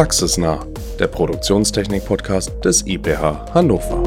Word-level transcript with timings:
Praxisnah, 0.00 0.66
der 0.98 1.08
Produktionstechnik-Podcast 1.08 2.64
des 2.64 2.86
IPH 2.86 3.52
Hannover. 3.52 4.02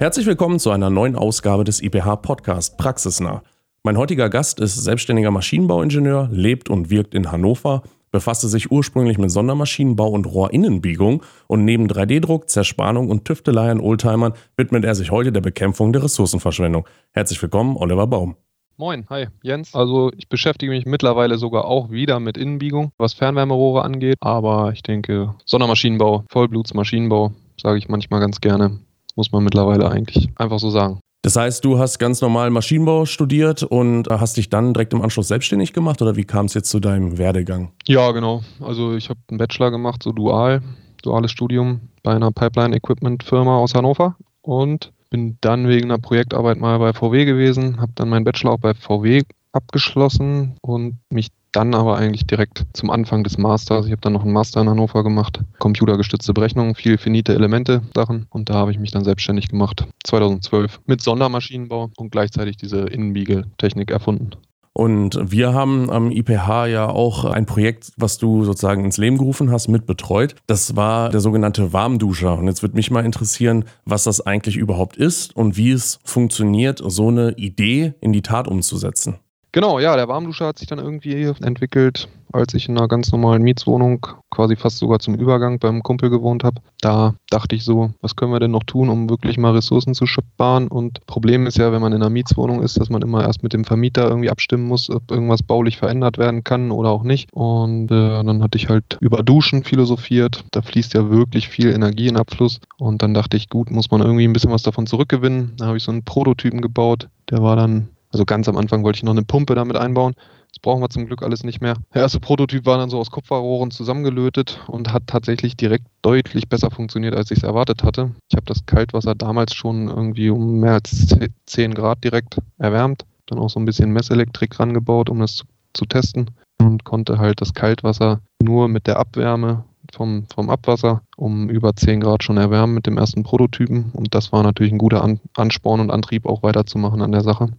Herzlich 0.00 0.26
willkommen 0.26 0.58
zu 0.58 0.72
einer 0.72 0.90
neuen 0.90 1.14
Ausgabe 1.14 1.62
des 1.62 1.80
IPH 1.80 2.16
Podcast 2.22 2.76
Praxisnah. 2.76 3.44
Mein 3.84 3.96
heutiger 3.96 4.28
Gast 4.28 4.58
ist 4.58 4.74
selbstständiger 4.74 5.30
Maschinenbauingenieur, 5.30 6.28
lebt 6.32 6.70
und 6.70 6.90
wirkt 6.90 7.14
in 7.14 7.30
Hannover, 7.30 7.84
befasste 8.10 8.48
sich 8.48 8.72
ursprünglich 8.72 9.18
mit 9.18 9.30
Sondermaschinenbau 9.30 10.08
und 10.08 10.26
Rohrinnenbiegung 10.26 11.22
und 11.46 11.64
neben 11.64 11.86
3D-Druck, 11.86 12.50
Zerspannung 12.50 13.10
und 13.10 13.26
Tüftelei 13.26 13.70
an 13.70 13.78
Oldtimern 13.78 14.32
widmet 14.56 14.84
er 14.84 14.96
sich 14.96 15.12
heute 15.12 15.30
der 15.30 15.40
Bekämpfung 15.40 15.92
der 15.92 16.02
Ressourcenverschwendung. 16.02 16.88
Herzlich 17.12 17.40
willkommen, 17.40 17.76
Oliver 17.76 18.08
Baum. 18.08 18.34
Moin, 18.78 19.06
hi 19.08 19.28
Jens. 19.42 19.74
Also 19.74 20.12
ich 20.18 20.28
beschäftige 20.28 20.70
mich 20.70 20.84
mittlerweile 20.84 21.38
sogar 21.38 21.64
auch 21.64 21.90
wieder 21.90 22.20
mit 22.20 22.36
Innenbiegung, 22.36 22.92
was 22.98 23.14
Fernwärmerohre 23.14 23.82
angeht. 23.82 24.16
Aber 24.20 24.70
ich 24.74 24.82
denke, 24.82 25.34
Sondermaschinenbau, 25.46 26.24
Vollblutsmaschinenbau, 26.30 27.32
sage 27.58 27.78
ich 27.78 27.88
manchmal 27.88 28.20
ganz 28.20 28.38
gerne, 28.42 28.78
muss 29.14 29.32
man 29.32 29.44
mittlerweile 29.44 29.90
eigentlich 29.90 30.28
einfach 30.36 30.58
so 30.58 30.68
sagen. 30.68 31.00
Das 31.22 31.36
heißt, 31.36 31.64
du 31.64 31.78
hast 31.78 31.98
ganz 31.98 32.20
normal 32.20 32.50
Maschinenbau 32.50 33.06
studiert 33.06 33.62
und 33.62 34.08
hast 34.10 34.36
dich 34.36 34.50
dann 34.50 34.74
direkt 34.74 34.92
im 34.92 35.00
Anschluss 35.00 35.28
selbstständig 35.28 35.72
gemacht 35.72 36.02
oder 36.02 36.16
wie 36.16 36.24
kam 36.24 36.44
es 36.44 36.52
jetzt 36.52 36.68
zu 36.68 36.78
deinem 36.78 37.16
Werdegang? 37.16 37.72
Ja, 37.86 38.10
genau. 38.12 38.42
Also 38.60 38.94
ich 38.94 39.08
habe 39.08 39.18
einen 39.30 39.38
Bachelor 39.38 39.70
gemacht, 39.70 40.02
so 40.02 40.12
dual, 40.12 40.60
duales 41.02 41.30
Studium 41.30 41.80
bei 42.02 42.14
einer 42.14 42.30
Pipeline-Equipment-Firma 42.30 43.56
aus 43.56 43.74
Hannover 43.74 44.16
und 44.42 44.92
bin 45.10 45.38
dann 45.40 45.68
wegen 45.68 45.90
einer 45.90 45.98
Projektarbeit 45.98 46.58
mal 46.58 46.78
bei 46.78 46.92
VW 46.92 47.24
gewesen, 47.24 47.80
habe 47.80 47.92
dann 47.94 48.08
meinen 48.08 48.24
Bachelor 48.24 48.52
auch 48.52 48.60
bei 48.60 48.74
VW 48.74 49.22
abgeschlossen 49.52 50.56
und 50.60 50.98
mich 51.10 51.28
dann 51.52 51.74
aber 51.74 51.96
eigentlich 51.96 52.26
direkt 52.26 52.66
zum 52.74 52.90
Anfang 52.90 53.24
des 53.24 53.38
Masters. 53.38 53.86
Ich 53.86 53.92
habe 53.92 54.02
dann 54.02 54.12
noch 54.12 54.22
einen 54.22 54.34
Master 54.34 54.60
in 54.60 54.68
Hannover 54.68 55.02
gemacht, 55.02 55.40
computergestützte 55.58 56.34
Berechnung, 56.34 56.74
viel 56.74 56.98
finite 56.98 57.32
Elemente 57.34 57.80
Sachen 57.94 58.26
und 58.28 58.50
da 58.50 58.54
habe 58.54 58.72
ich 58.72 58.78
mich 58.78 58.90
dann 58.90 59.04
selbstständig 59.04 59.48
gemacht 59.48 59.86
2012 60.04 60.80
mit 60.84 61.00
Sondermaschinenbau 61.00 61.90
und 61.96 62.10
gleichzeitig 62.10 62.58
diese 62.58 62.80
Innenbiegeltechnik 62.80 63.90
erfunden. 63.90 64.32
Und 64.76 65.18
wir 65.22 65.54
haben 65.54 65.88
am 65.88 66.10
IPH 66.10 66.66
ja 66.66 66.86
auch 66.86 67.24
ein 67.24 67.46
Projekt, 67.46 67.92
was 67.96 68.18
du 68.18 68.44
sozusagen 68.44 68.84
ins 68.84 68.98
Leben 68.98 69.16
gerufen 69.16 69.50
hast, 69.50 69.68
mit 69.68 69.86
betreut. 69.86 70.34
Das 70.46 70.76
war 70.76 71.08
der 71.08 71.20
sogenannte 71.20 71.72
Warmduscher. 71.72 72.36
Und 72.36 72.46
jetzt 72.46 72.60
würde 72.60 72.76
mich 72.76 72.90
mal 72.90 73.02
interessieren, 73.02 73.64
was 73.86 74.04
das 74.04 74.20
eigentlich 74.20 74.58
überhaupt 74.58 74.98
ist 74.98 75.34
und 75.34 75.56
wie 75.56 75.70
es 75.70 75.98
funktioniert, 76.04 76.82
so 76.84 77.08
eine 77.08 77.32
Idee 77.38 77.94
in 78.02 78.12
die 78.12 78.20
Tat 78.20 78.48
umzusetzen. 78.48 79.16
Genau, 79.56 79.78
ja, 79.78 79.96
der 79.96 80.06
Warmduscher 80.06 80.48
hat 80.48 80.58
sich 80.58 80.68
dann 80.68 80.78
irgendwie 80.78 81.32
entwickelt, 81.40 82.08
als 82.30 82.52
ich 82.52 82.68
in 82.68 82.76
einer 82.76 82.88
ganz 82.88 83.10
normalen 83.10 83.40
Mietswohnung, 83.40 84.06
quasi 84.28 84.54
fast 84.54 84.76
sogar 84.76 84.98
zum 84.98 85.14
Übergang 85.14 85.58
beim 85.58 85.82
Kumpel 85.82 86.10
gewohnt 86.10 86.44
habe. 86.44 86.60
Da 86.82 87.14
dachte 87.30 87.56
ich 87.56 87.64
so, 87.64 87.90
was 88.02 88.16
können 88.16 88.32
wir 88.32 88.38
denn 88.38 88.50
noch 88.50 88.64
tun, 88.64 88.90
um 88.90 89.08
wirklich 89.08 89.38
mal 89.38 89.54
Ressourcen 89.54 89.94
zu 89.94 90.04
sparen? 90.04 90.68
Und 90.68 91.06
Problem 91.06 91.46
ist 91.46 91.56
ja, 91.56 91.72
wenn 91.72 91.80
man 91.80 91.94
in 91.94 92.02
einer 92.02 92.10
Mietswohnung 92.10 92.62
ist, 92.62 92.78
dass 92.78 92.90
man 92.90 93.00
immer 93.00 93.22
erst 93.22 93.42
mit 93.42 93.54
dem 93.54 93.64
Vermieter 93.64 94.06
irgendwie 94.06 94.28
abstimmen 94.28 94.64
muss, 94.64 94.90
ob 94.90 95.10
irgendwas 95.10 95.42
baulich 95.42 95.78
verändert 95.78 96.18
werden 96.18 96.44
kann 96.44 96.70
oder 96.70 96.90
auch 96.90 97.02
nicht. 97.02 97.32
Und 97.32 97.90
äh, 97.90 98.22
dann 98.22 98.42
hatte 98.42 98.58
ich 98.58 98.68
halt 98.68 98.98
über 99.00 99.22
Duschen 99.22 99.64
philosophiert. 99.64 100.44
Da 100.50 100.60
fließt 100.60 100.92
ja 100.92 101.08
wirklich 101.08 101.48
viel 101.48 101.70
Energie 101.70 102.08
in 102.08 102.18
Abfluss. 102.18 102.60
Und 102.76 103.00
dann 103.00 103.14
dachte 103.14 103.38
ich, 103.38 103.48
gut, 103.48 103.70
muss 103.70 103.90
man 103.90 104.02
irgendwie 104.02 104.28
ein 104.28 104.34
bisschen 104.34 104.52
was 104.52 104.64
davon 104.64 104.86
zurückgewinnen. 104.86 105.54
Da 105.56 105.64
habe 105.64 105.78
ich 105.78 105.82
so 105.82 105.92
einen 105.92 106.04
Prototypen 106.04 106.60
gebaut. 106.60 107.08
Der 107.30 107.42
war 107.42 107.56
dann 107.56 107.88
also 108.16 108.24
ganz 108.24 108.48
am 108.48 108.56
Anfang 108.56 108.82
wollte 108.82 108.96
ich 108.96 109.02
noch 109.02 109.12
eine 109.12 109.24
Pumpe 109.24 109.54
damit 109.54 109.76
einbauen. 109.76 110.14
Das 110.48 110.58
brauchen 110.62 110.80
wir 110.80 110.88
zum 110.88 111.04
Glück 111.04 111.22
alles 111.22 111.44
nicht 111.44 111.60
mehr. 111.60 111.74
Der 111.92 112.00
erste 112.00 112.18
Prototyp 112.18 112.64
war 112.64 112.78
dann 112.78 112.88
so 112.88 112.98
aus 112.98 113.10
Kupferrohren 113.10 113.70
zusammengelötet 113.70 114.58
und 114.68 114.90
hat 114.90 115.02
tatsächlich 115.06 115.54
direkt 115.54 115.84
deutlich 116.00 116.48
besser 116.48 116.70
funktioniert, 116.70 117.14
als 117.14 117.30
ich 117.30 117.38
es 117.38 117.44
erwartet 117.44 117.82
hatte. 117.82 118.12
Ich 118.30 118.36
habe 118.36 118.46
das 118.46 118.64
Kaltwasser 118.64 119.14
damals 119.14 119.54
schon 119.54 119.88
irgendwie 119.88 120.30
um 120.30 120.60
mehr 120.60 120.72
als 120.72 121.14
10 121.44 121.74
Grad 121.74 122.02
direkt 122.04 122.38
erwärmt. 122.56 123.04
Dann 123.26 123.38
auch 123.38 123.50
so 123.50 123.60
ein 123.60 123.66
bisschen 123.66 123.92
Messelektrik 123.92 124.58
rangebaut, 124.58 125.10
um 125.10 125.20
das 125.20 125.36
zu, 125.36 125.44
zu 125.74 125.84
testen. 125.84 126.30
Und 126.58 126.84
konnte 126.84 127.18
halt 127.18 127.42
das 127.42 127.52
Kaltwasser 127.52 128.20
nur 128.42 128.68
mit 128.68 128.86
der 128.86 128.98
Abwärme 128.98 129.64
vom, 129.92 130.24
vom 130.34 130.48
Abwasser 130.48 131.02
um 131.18 131.50
über 131.50 131.76
10 131.76 132.00
Grad 132.00 132.24
schon 132.24 132.38
erwärmen 132.38 132.72
mit 132.72 132.86
dem 132.86 132.96
ersten 132.96 133.24
Prototypen. 133.24 133.90
Und 133.92 134.14
das 134.14 134.32
war 134.32 134.42
natürlich 134.42 134.72
ein 134.72 134.78
guter 134.78 135.04
An 135.04 135.20
Ansporn 135.36 135.80
und 135.80 135.90
Antrieb, 135.90 136.24
auch 136.24 136.42
weiterzumachen 136.42 137.02
an 137.02 137.12
der 137.12 137.22
Sache. 137.22 137.50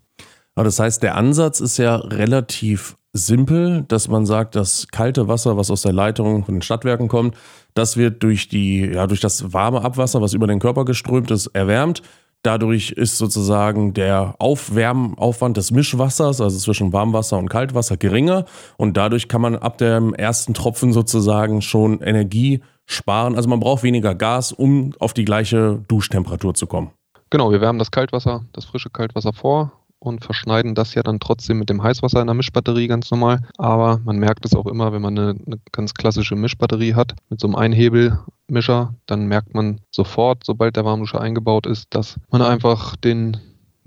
Aber 0.58 0.64
das 0.64 0.80
heißt, 0.80 1.04
der 1.04 1.16
Ansatz 1.16 1.60
ist 1.60 1.78
ja 1.78 1.98
relativ 1.98 2.98
simpel, 3.14 3.84
dass 3.88 4.08
man 4.08 4.26
sagt, 4.26 4.56
das 4.56 4.88
kalte 4.88 5.28
Wasser, 5.28 5.56
was 5.56 5.70
aus 5.70 5.84
der 5.84 5.94
Leitung 5.94 6.46
von 6.46 6.56
den 6.56 6.62
Stadtwerken 6.64 7.08
kommt, 7.10 7.38
das 7.76 7.96
wird 7.96 8.24
durch 8.24 8.50
die, 8.50 8.80
ja, 8.80 9.06
durch 9.06 9.20
das 9.20 9.54
warme 9.54 9.84
Abwasser, 9.84 10.20
was 10.20 10.34
über 10.34 10.48
den 10.48 10.58
Körper 10.58 10.84
geströmt 10.84 11.30
ist, 11.30 11.46
erwärmt. 11.54 12.02
Dadurch 12.42 12.90
ist 12.90 13.20
sozusagen 13.20 13.94
der 13.94 14.34
Aufwärmaufwand 14.40 15.58
des 15.58 15.70
Mischwassers, 15.70 16.42
also 16.42 16.58
zwischen 16.58 16.92
Warmwasser 16.92 17.38
und 17.38 17.50
Kaltwasser, 17.50 17.96
geringer. 17.96 18.46
Und 18.78 18.98
dadurch 18.98 19.28
kann 19.28 19.42
man 19.42 19.58
ab 19.58 19.78
dem 19.78 20.16
ersten 20.16 20.56
Tropfen 20.56 20.92
sozusagen 20.92 21.62
schon 21.62 22.02
Energie 22.02 22.64
sparen. 22.88 23.36
Also 23.36 23.48
man 23.48 23.60
braucht 23.60 23.84
weniger 23.84 24.16
Gas, 24.16 24.54
um 24.54 24.94
auf 24.98 25.14
die 25.14 25.26
gleiche 25.26 25.84
Duschtemperatur 25.88 26.56
zu 26.56 26.66
kommen. 26.66 26.90
Genau, 27.30 27.52
wir 27.52 27.62
wärmen 27.62 27.78
das 27.78 27.92
Kaltwasser, 27.92 28.44
das 28.54 28.66
frische 28.66 28.90
Kaltwasser 28.90 29.34
vor 29.34 29.77
und 30.00 30.24
verschneiden 30.24 30.76
das 30.76 30.94
ja 30.94 31.04
dann 31.04 31.20
trotzdem 31.20 31.60
mit 31.60 31.70
dem 31.70 31.82
Heißwasser 31.84 32.22
in 32.22 32.28
der 32.28 32.34
Mischbatterie 32.34 32.88
ganz 32.88 33.10
normal. 33.12 33.42
Aber 33.58 34.00
man 34.04 34.18
merkt 34.18 34.46
es 34.46 34.56
auch 34.56 34.66
immer, 34.66 34.94
wenn 34.94 35.02
man 35.02 35.18
eine, 35.18 35.36
eine 35.46 35.58
ganz 35.72 35.94
klassische 35.94 36.36
Mischbatterie 36.36 36.94
hat 36.94 37.16
mit 37.30 37.40
so 37.40 37.48
einem 37.48 37.56
Einhebelmischer, 37.56 38.94
dann 39.06 39.28
merkt 39.28 39.54
man 39.54 39.82
sofort, 39.92 40.44
sobald 40.44 40.76
der 40.76 40.86
Warmduscher 40.86 41.22
eingebaut 41.22 41.66
ist, 41.66 41.88
dass 41.90 42.20
man 42.30 42.42
einfach 42.42 42.96
den 42.96 43.38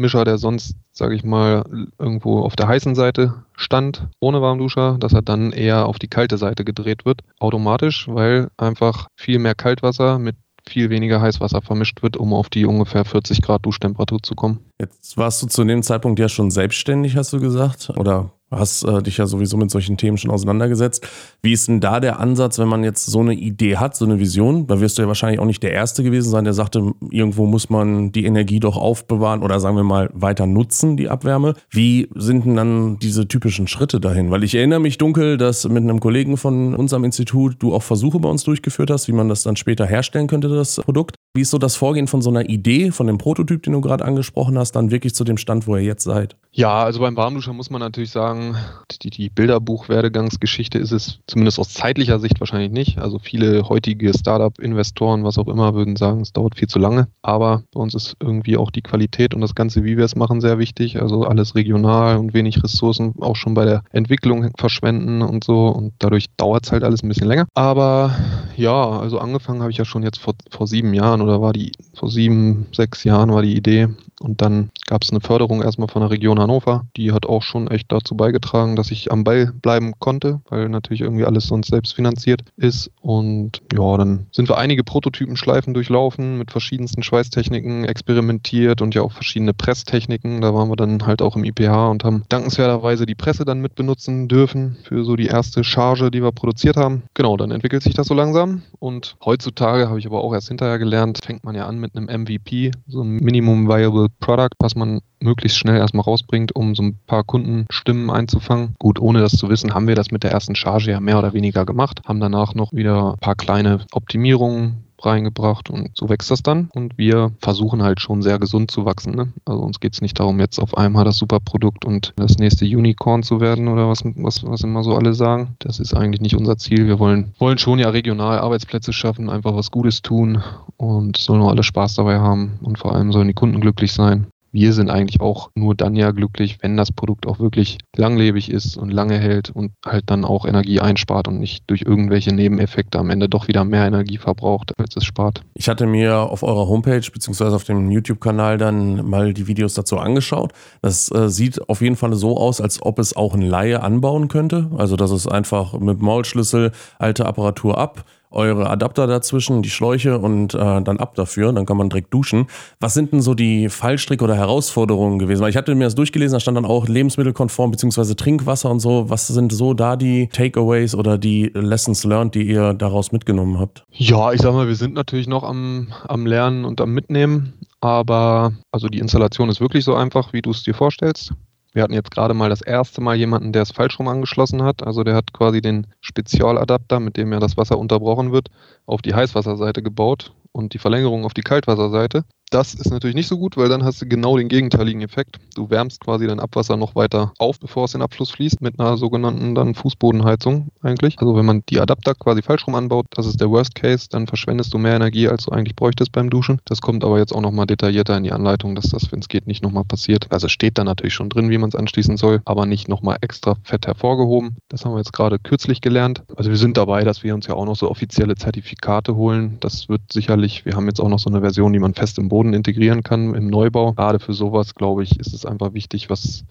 Mischer, 0.00 0.24
der 0.24 0.38
sonst, 0.38 0.76
sage 0.92 1.14
ich 1.14 1.24
mal, 1.24 1.64
irgendwo 1.98 2.40
auf 2.40 2.56
der 2.56 2.66
heißen 2.66 2.94
Seite 2.94 3.44
stand, 3.54 4.08
ohne 4.18 4.40
Warmduscher, 4.40 4.96
dass 4.98 5.12
er 5.12 5.20
dann 5.20 5.52
eher 5.52 5.86
auf 5.86 5.98
die 5.98 6.08
kalte 6.08 6.38
Seite 6.38 6.64
gedreht 6.64 7.04
wird, 7.04 7.20
automatisch, 7.38 8.08
weil 8.08 8.48
einfach 8.56 9.08
viel 9.14 9.38
mehr 9.38 9.54
Kaltwasser 9.54 10.18
mit 10.18 10.36
viel 10.70 10.90
weniger 10.90 11.20
Heißwasser 11.20 11.60
vermischt 11.62 12.02
wird, 12.02 12.16
um 12.16 12.32
auf 12.32 12.48
die 12.48 12.64
ungefähr 12.64 13.04
40 13.04 13.42
Grad 13.42 13.66
Duschtemperatur 13.66 14.22
zu 14.22 14.34
kommen. 14.34 14.60
Jetzt 14.80 15.16
warst 15.16 15.42
du 15.42 15.46
zu 15.46 15.64
dem 15.64 15.82
Zeitpunkt 15.82 16.18
ja 16.18 16.28
schon 16.28 16.50
selbstständig, 16.50 17.16
hast 17.16 17.32
du 17.32 17.40
gesagt? 17.40 17.90
Oder 17.96 18.32
hast 18.50 18.84
äh, 18.84 19.02
dich 19.02 19.16
ja 19.16 19.26
sowieso 19.26 19.56
mit 19.56 19.70
solchen 19.70 19.96
Themen 19.96 20.18
schon 20.18 20.30
auseinandergesetzt. 20.30 21.06
Wie 21.42 21.52
ist 21.52 21.68
denn 21.68 21.80
da 21.80 22.00
der 22.00 22.18
Ansatz, 22.20 22.58
wenn 22.58 22.68
man 22.68 22.84
jetzt 22.84 23.06
so 23.06 23.20
eine 23.20 23.34
Idee 23.34 23.76
hat, 23.76 23.96
so 23.96 24.04
eine 24.04 24.18
Vision? 24.18 24.66
Da 24.66 24.80
wirst 24.80 24.98
du 24.98 25.02
ja 25.02 25.08
wahrscheinlich 25.08 25.40
auch 25.40 25.46
nicht 25.46 25.62
der 25.62 25.72
Erste 25.72 26.02
gewesen 26.02 26.30
sein, 26.30 26.44
der 26.44 26.52
sagte, 26.52 26.92
irgendwo 27.10 27.46
muss 27.46 27.70
man 27.70 28.12
die 28.12 28.24
Energie 28.24 28.60
doch 28.60 28.76
aufbewahren 28.76 29.42
oder 29.42 29.60
sagen 29.60 29.76
wir 29.76 29.84
mal 29.84 30.10
weiter 30.12 30.46
nutzen, 30.46 30.96
die 30.96 31.08
Abwärme. 31.08 31.54
Wie 31.70 32.08
sind 32.14 32.44
denn 32.44 32.56
dann 32.56 32.98
diese 32.98 33.28
typischen 33.28 33.68
Schritte 33.68 34.00
dahin? 34.00 34.30
Weil 34.30 34.44
ich 34.44 34.54
erinnere 34.54 34.80
mich 34.80 34.98
dunkel, 34.98 35.36
dass 35.36 35.68
mit 35.68 35.82
einem 35.82 36.00
Kollegen 36.00 36.36
von 36.36 36.74
unserem 36.74 37.04
Institut 37.04 37.56
du 37.60 37.74
auch 37.74 37.82
Versuche 37.82 38.18
bei 38.18 38.28
uns 38.28 38.44
durchgeführt 38.44 38.90
hast, 38.90 39.08
wie 39.08 39.12
man 39.12 39.28
das 39.28 39.42
dann 39.42 39.56
später 39.56 39.86
herstellen 39.86 40.26
könnte, 40.26 40.48
das 40.48 40.76
Produkt. 40.76 41.16
Wie 41.34 41.42
ist 41.42 41.50
so 41.50 41.58
das 41.58 41.76
Vorgehen 41.76 42.08
von 42.08 42.22
so 42.22 42.30
einer 42.30 42.48
Idee, 42.48 42.90
von 42.90 43.06
dem 43.06 43.18
Prototyp, 43.18 43.62
den 43.62 43.74
du 43.74 43.80
gerade 43.80 44.04
angesprochen 44.04 44.58
hast, 44.58 44.72
dann 44.72 44.90
wirklich 44.90 45.14
zu 45.14 45.22
dem 45.22 45.36
Stand, 45.36 45.68
wo 45.68 45.76
ihr 45.76 45.82
jetzt 45.82 46.02
seid? 46.02 46.36
Ja, 46.52 46.82
also 46.82 46.98
beim 47.00 47.16
Warmduscher 47.16 47.52
muss 47.52 47.70
man 47.70 47.80
natürlich 47.80 48.10
sagen, 48.10 48.56
die, 49.02 49.10
die 49.10 49.30
Bilderbuch-Werdegangsgeschichte 49.30 50.78
ist 50.78 50.90
es 50.90 51.20
zumindest 51.28 51.60
aus 51.60 51.68
zeitlicher 51.68 52.18
Sicht 52.18 52.40
wahrscheinlich 52.40 52.72
nicht. 52.72 52.98
Also 52.98 53.20
viele 53.20 53.68
heutige 53.68 54.12
Startup-Investoren, 54.12 55.22
was 55.22 55.38
auch 55.38 55.46
immer, 55.46 55.74
würden 55.74 55.94
sagen, 55.94 56.20
es 56.20 56.32
dauert 56.32 56.56
viel 56.56 56.66
zu 56.66 56.80
lange. 56.80 57.06
Aber 57.22 57.62
bei 57.72 57.80
uns 57.80 57.94
ist 57.94 58.16
irgendwie 58.20 58.56
auch 58.56 58.72
die 58.72 58.82
Qualität 58.82 59.32
und 59.32 59.42
das 59.42 59.54
Ganze, 59.54 59.84
wie 59.84 59.96
wir 59.96 60.04
es 60.04 60.16
machen, 60.16 60.40
sehr 60.40 60.58
wichtig. 60.58 61.00
Also 61.00 61.22
alles 61.22 61.54
regional 61.54 62.16
und 62.16 62.34
wenig 62.34 62.62
Ressourcen 62.64 63.14
auch 63.20 63.36
schon 63.36 63.54
bei 63.54 63.64
der 63.64 63.84
Entwicklung 63.92 64.50
verschwenden 64.58 65.22
und 65.22 65.44
so. 65.44 65.68
Und 65.68 65.94
dadurch 66.00 66.26
dauert 66.36 66.64
es 66.66 66.72
halt 66.72 66.82
alles 66.82 67.04
ein 67.04 67.08
bisschen 67.08 67.28
länger. 67.28 67.46
Aber 67.54 68.16
ja, 68.56 68.90
also 68.98 69.20
angefangen 69.20 69.60
habe 69.60 69.70
ich 69.70 69.78
ja 69.78 69.84
schon 69.84 70.02
jetzt 70.02 70.18
vor, 70.18 70.34
vor 70.50 70.66
sieben 70.66 70.94
Jahren 70.94 71.20
oder 71.20 71.40
war 71.40 71.52
die, 71.52 71.70
vor 71.94 72.10
sieben, 72.10 72.66
sechs 72.72 73.04
Jahren 73.04 73.32
war 73.32 73.42
die 73.42 73.56
Idee. 73.56 73.88
Und 74.22 74.42
dann 74.42 74.70
gab 74.86 75.02
es 75.02 75.10
eine 75.10 75.20
Förderung 75.20 75.62
erstmal 75.62 75.88
von 75.88 76.02
der 76.02 76.10
Region 76.10 76.38
Hannover. 76.38 76.86
Die 76.96 77.12
hat 77.12 77.24
auch 77.24 77.42
schon 77.42 77.68
echt 77.68 77.90
dazu 77.90 78.14
beigetragen, 78.16 78.76
dass 78.76 78.90
ich 78.90 79.10
am 79.10 79.24
Ball 79.24 79.52
bleiben 79.62 79.94
konnte, 79.98 80.40
weil 80.50 80.68
natürlich 80.68 81.00
irgendwie 81.00 81.24
alles 81.24 81.46
sonst 81.46 81.68
selbst 81.68 81.94
finanziert 81.94 82.42
ist. 82.56 82.90
Und 83.00 83.62
ja, 83.72 83.96
dann 83.96 84.26
sind 84.30 84.48
wir 84.48 84.58
einige 84.58 84.84
Prototypenschleifen 84.84 85.72
durchlaufen 85.72 86.36
mit 86.38 86.50
verschiedensten 86.50 87.02
Schweißtechniken 87.02 87.84
experimentiert 87.84 88.82
und 88.82 88.94
ja 88.94 89.02
auch 89.02 89.12
verschiedene 89.12 89.54
Presstechniken. 89.54 90.42
Da 90.42 90.54
waren 90.54 90.68
wir 90.68 90.76
dann 90.76 91.06
halt 91.06 91.22
auch 91.22 91.34
im 91.34 91.44
IPH 91.44 91.90
und 91.90 92.04
haben 92.04 92.24
dankenswerterweise 92.28 93.06
die 93.06 93.14
Presse 93.14 93.46
dann 93.46 93.60
mit 93.60 93.74
benutzen 93.74 94.28
dürfen 94.28 94.76
für 94.84 95.02
so 95.02 95.16
die 95.16 95.26
erste 95.26 95.64
Charge, 95.64 96.10
die 96.10 96.22
wir 96.22 96.32
produziert 96.32 96.76
haben. 96.76 97.04
Genau, 97.14 97.38
dann 97.38 97.50
entwickelt 97.50 97.82
sich 97.82 97.94
das 97.94 98.06
so 98.06 98.14
langsam. 98.14 98.62
Und 98.78 99.16
heutzutage 99.24 99.88
habe 99.88 99.98
ich 99.98 100.06
aber 100.06 100.22
auch 100.22 100.34
erst 100.34 100.48
hinterher 100.48 100.78
gelernt, 100.78 101.20
fängt 101.24 101.44
man 101.44 101.54
ja 101.54 101.66
an 101.66 101.78
mit 101.78 101.96
einem 101.96 102.06
MVP, 102.22 102.72
so 102.86 103.00
einem 103.00 103.16
Minimum 103.16 103.66
Viable 103.66 104.09
Product, 104.20 104.54
was 104.58 104.74
man 104.74 105.00
möglichst 105.20 105.58
schnell 105.58 105.76
erstmal 105.76 106.04
rausbringt, 106.04 106.54
um 106.54 106.74
so 106.74 106.82
ein 106.82 106.98
paar 107.06 107.24
Kundenstimmen 107.24 108.10
einzufangen. 108.10 108.74
Gut, 108.78 108.98
ohne 109.00 109.20
das 109.20 109.32
zu 109.32 109.48
wissen, 109.48 109.74
haben 109.74 109.88
wir 109.88 109.94
das 109.94 110.10
mit 110.10 110.24
der 110.24 110.32
ersten 110.32 110.54
Charge 110.54 110.90
ja 110.90 111.00
mehr 111.00 111.18
oder 111.18 111.32
weniger 111.32 111.64
gemacht, 111.64 112.02
haben 112.06 112.20
danach 112.20 112.54
noch 112.54 112.72
wieder 112.72 113.12
ein 113.12 113.18
paar 113.18 113.34
kleine 113.34 113.86
Optimierungen 113.92 114.84
reingebracht 115.04 115.70
und 115.70 115.90
so 115.94 116.08
wächst 116.08 116.30
das 116.30 116.42
dann. 116.42 116.70
Und 116.74 116.98
wir 116.98 117.32
versuchen 117.40 117.82
halt 117.82 118.00
schon 118.00 118.22
sehr 118.22 118.38
gesund 118.38 118.70
zu 118.70 118.84
wachsen. 118.84 119.14
Ne? 119.14 119.32
Also 119.44 119.62
uns 119.62 119.80
geht 119.80 119.94
es 119.94 120.00
nicht 120.00 120.18
darum, 120.18 120.40
jetzt 120.40 120.58
auf 120.58 120.76
einmal 120.76 121.04
das 121.04 121.18
Superprodukt 121.18 121.84
und 121.84 122.12
das 122.16 122.38
nächste 122.38 122.64
Unicorn 122.64 123.22
zu 123.22 123.40
werden 123.40 123.68
oder 123.68 123.88
was, 123.88 124.02
was, 124.04 124.44
was 124.44 124.62
immer 124.62 124.82
so 124.82 124.96
alle 124.96 125.14
sagen. 125.14 125.56
Das 125.58 125.80
ist 125.80 125.94
eigentlich 125.94 126.20
nicht 126.20 126.36
unser 126.36 126.56
Ziel. 126.56 126.86
Wir 126.86 126.98
wollen, 126.98 127.32
wollen 127.38 127.58
schon 127.58 127.78
ja 127.78 127.90
regional 127.90 128.38
Arbeitsplätze 128.38 128.92
schaffen, 128.92 129.30
einfach 129.30 129.54
was 129.54 129.70
Gutes 129.70 130.02
tun 130.02 130.42
und 130.76 131.16
sollen 131.16 131.40
nur 131.40 131.50
alle 131.50 131.62
Spaß 131.62 131.94
dabei 131.94 132.18
haben 132.18 132.58
und 132.62 132.78
vor 132.78 132.94
allem 132.94 133.12
sollen 133.12 133.28
die 133.28 133.34
Kunden 133.34 133.60
glücklich 133.60 133.92
sein 133.92 134.26
wir 134.52 134.72
sind 134.72 134.90
eigentlich 134.90 135.20
auch 135.20 135.50
nur 135.54 135.74
dann 135.74 135.94
ja 135.96 136.10
glücklich, 136.10 136.58
wenn 136.60 136.76
das 136.76 136.92
Produkt 136.92 137.26
auch 137.26 137.38
wirklich 137.38 137.78
langlebig 137.96 138.50
ist 138.50 138.76
und 138.76 138.90
lange 138.90 139.18
hält 139.18 139.50
und 139.50 139.72
halt 139.84 140.04
dann 140.06 140.24
auch 140.24 140.46
Energie 140.46 140.80
einspart 140.80 141.28
und 141.28 141.38
nicht 141.38 141.64
durch 141.68 141.82
irgendwelche 141.82 142.34
Nebeneffekte 142.34 142.98
am 142.98 143.10
Ende 143.10 143.28
doch 143.28 143.48
wieder 143.48 143.64
mehr 143.64 143.86
Energie 143.86 144.18
verbraucht, 144.18 144.72
als 144.78 144.96
es 144.96 145.04
spart. 145.04 145.42
Ich 145.54 145.68
hatte 145.68 145.86
mir 145.86 146.16
auf 146.16 146.42
eurer 146.42 146.66
Homepage 146.68 147.00
beziehungsweise 147.12 147.54
auf 147.54 147.64
dem 147.64 147.90
YouTube-Kanal 147.90 148.58
dann 148.58 149.08
mal 149.08 149.32
die 149.32 149.46
Videos 149.46 149.74
dazu 149.74 149.98
angeschaut. 149.98 150.52
Das 150.82 151.10
äh, 151.12 151.28
sieht 151.28 151.68
auf 151.68 151.80
jeden 151.80 151.96
Fall 151.96 152.14
so 152.14 152.36
aus, 152.36 152.60
als 152.60 152.82
ob 152.82 152.98
es 152.98 153.16
auch 153.16 153.34
ein 153.34 153.42
Laie 153.42 153.82
anbauen 153.82 154.28
könnte. 154.28 154.70
Also 154.76 154.96
dass 154.96 155.10
es 155.10 155.26
einfach 155.26 155.78
mit 155.78 156.00
Maulschlüssel 156.00 156.72
alte 156.98 157.26
Apparatur 157.26 157.78
ab 157.78 158.04
eure 158.30 158.70
Adapter 158.70 159.06
dazwischen, 159.06 159.62
die 159.62 159.70
Schläuche 159.70 160.18
und 160.18 160.54
äh, 160.54 160.58
dann 160.82 160.98
ab 160.98 161.14
dafür, 161.14 161.52
dann 161.52 161.66
kann 161.66 161.76
man 161.76 161.88
direkt 161.88 162.12
duschen. 162.14 162.46
Was 162.78 162.94
sind 162.94 163.12
denn 163.12 163.20
so 163.20 163.34
die 163.34 163.68
Fallstricke 163.68 164.24
oder 164.24 164.36
Herausforderungen 164.36 165.18
gewesen? 165.18 165.42
Weil 165.42 165.50
ich 165.50 165.56
hatte 165.56 165.74
mir 165.74 165.84
das 165.84 165.94
durchgelesen, 165.94 166.36
da 166.36 166.40
stand 166.40 166.56
dann 166.56 166.64
auch 166.64 166.88
lebensmittelkonform 166.88 167.70
bzw. 167.72 168.14
Trinkwasser 168.14 168.70
und 168.70 168.80
so. 168.80 169.10
Was 169.10 169.26
sind 169.26 169.52
so 169.52 169.74
da 169.74 169.96
die 169.96 170.28
Takeaways 170.28 170.94
oder 170.94 171.18
die 171.18 171.50
Lessons 171.54 172.04
learned, 172.04 172.34
die 172.34 172.42
ihr 172.42 172.74
daraus 172.74 173.12
mitgenommen 173.12 173.58
habt? 173.58 173.84
Ja, 173.90 174.32
ich 174.32 174.40
sag 174.40 174.52
mal, 174.52 174.68
wir 174.68 174.76
sind 174.76 174.94
natürlich 174.94 175.26
noch 175.26 175.42
am, 175.42 175.88
am 176.06 176.26
Lernen 176.26 176.64
und 176.64 176.80
am 176.80 176.92
Mitnehmen, 176.92 177.54
aber 177.80 178.52
also 178.70 178.88
die 178.88 178.98
Installation 178.98 179.48
ist 179.48 179.60
wirklich 179.60 179.84
so 179.84 179.94
einfach, 179.94 180.32
wie 180.32 180.42
du 180.42 180.50
es 180.50 180.62
dir 180.62 180.74
vorstellst. 180.74 181.32
Wir 181.72 181.82
hatten 181.84 181.92
jetzt 181.92 182.10
gerade 182.10 182.34
mal 182.34 182.50
das 182.50 182.62
erste 182.62 183.00
Mal 183.00 183.16
jemanden, 183.16 183.52
der 183.52 183.62
es 183.62 183.70
falsch 183.70 183.98
rum 183.98 184.08
angeschlossen 184.08 184.62
hat. 184.62 184.82
Also 184.82 185.04
der 185.04 185.14
hat 185.14 185.32
quasi 185.32 185.60
den 185.60 185.86
Spezialadapter, 186.00 186.98
mit 186.98 187.16
dem 187.16 187.32
ja 187.32 187.38
das 187.38 187.56
Wasser 187.56 187.78
unterbrochen 187.78 188.32
wird, 188.32 188.48
auf 188.86 189.02
die 189.02 189.14
Heißwasserseite 189.14 189.82
gebaut 189.82 190.34
und 190.52 190.74
die 190.74 190.78
Verlängerung 190.78 191.24
auf 191.24 191.34
die 191.34 191.42
Kaltwasserseite. 191.42 192.24
Das 192.50 192.74
ist 192.74 192.90
natürlich 192.90 193.14
nicht 193.14 193.28
so 193.28 193.38
gut, 193.38 193.56
weil 193.56 193.68
dann 193.68 193.84
hast 193.84 194.02
du 194.02 194.06
genau 194.06 194.36
den 194.36 194.48
gegenteiligen 194.48 195.02
Effekt. 195.02 195.36
Du 195.54 195.70
wärmst 195.70 196.00
quasi 196.00 196.26
dein 196.26 196.40
Abwasser 196.40 196.76
noch 196.76 196.96
weiter 196.96 197.32
auf, 197.38 197.60
bevor 197.60 197.84
es 197.84 197.94
in 197.94 198.00
den 198.00 198.04
Abfluss 198.04 198.32
fließt, 198.32 198.60
mit 198.60 198.80
einer 198.80 198.96
sogenannten 198.96 199.54
dann 199.54 199.76
Fußbodenheizung 199.76 200.66
eigentlich. 200.82 201.20
Also 201.20 201.36
wenn 201.36 201.46
man 201.46 201.62
die 201.68 201.78
Adapter 201.78 202.12
quasi 202.16 202.42
falsch 202.42 202.66
rum 202.66 202.74
anbaut, 202.74 203.06
das 203.10 203.26
ist 203.26 203.40
der 203.40 203.50
Worst 203.50 203.76
Case, 203.76 204.08
dann 204.10 204.26
verschwendest 204.26 204.74
du 204.74 204.78
mehr 204.78 204.96
Energie, 204.96 205.28
als 205.28 205.44
du 205.44 205.52
eigentlich 205.52 205.76
bräuchtest 205.76 206.10
beim 206.10 206.28
Duschen. 206.28 206.60
Das 206.64 206.80
kommt 206.80 207.04
aber 207.04 207.20
jetzt 207.20 207.32
auch 207.32 207.40
nochmal 207.40 207.66
detaillierter 207.66 208.16
in 208.16 208.24
die 208.24 208.32
Anleitung, 208.32 208.74
dass 208.74 208.90
das, 208.90 209.12
wenn 209.12 209.20
es 209.20 209.28
geht, 209.28 209.46
nicht 209.46 209.62
nochmal 209.62 209.84
passiert. 209.84 210.26
Also 210.30 210.48
steht 210.48 210.76
da 210.76 210.82
natürlich 210.82 211.14
schon 211.14 211.28
drin, 211.28 211.50
wie 211.50 211.58
man 211.58 211.68
es 211.68 211.76
anschließen 211.76 212.16
soll, 212.16 212.42
aber 212.46 212.66
nicht 212.66 212.88
nochmal 212.88 213.18
extra 213.20 213.54
fett 213.62 213.86
hervorgehoben. 213.86 214.56
Das 214.68 214.84
haben 214.84 214.92
wir 214.94 214.98
jetzt 214.98 215.12
gerade 215.12 215.38
kürzlich 215.38 215.82
gelernt. 215.82 216.24
Also 216.34 216.50
wir 216.50 216.58
sind 216.58 216.76
dabei, 216.76 217.04
dass 217.04 217.22
wir 217.22 217.32
uns 217.32 217.46
ja 217.46 217.54
auch 217.54 217.64
noch 217.64 217.76
so 217.76 217.88
offizielle 217.88 218.34
Zertifikate 218.34 219.14
holen. 219.14 219.58
Das 219.60 219.88
wird 219.88 220.00
sicherlich, 220.12 220.64
wir 220.64 220.74
haben 220.74 220.86
jetzt 220.86 221.00
auch 221.00 221.08
noch 221.08 221.20
so 221.20 221.30
eine 221.30 221.42
Version, 221.42 221.72
die 221.72 221.78
man 221.78 221.94
fest 221.94 222.18
im 222.18 222.28
Boden 222.28 222.39
Boden 222.40 222.54
integrieren 222.54 223.02
kann 223.02 223.34
im 223.34 223.48
Neubau. 223.48 223.92
Gerade 223.92 224.18
für 224.18 224.32
sowas, 224.32 224.74
glaube 224.74 225.02
ich, 225.02 225.20
ist 225.20 225.34
es 225.34 225.44
einfach 225.44 225.74
wichtig, 225.74 226.08
was 226.08 226.44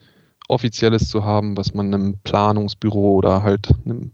Offizielles 0.48 1.10
zu 1.10 1.24
haben, 1.24 1.58
was 1.58 1.74
man 1.74 1.92
einem 1.92 2.20
Planungsbüro 2.24 3.16
oder 3.16 3.42
halt 3.42 3.70
einem 3.86 4.12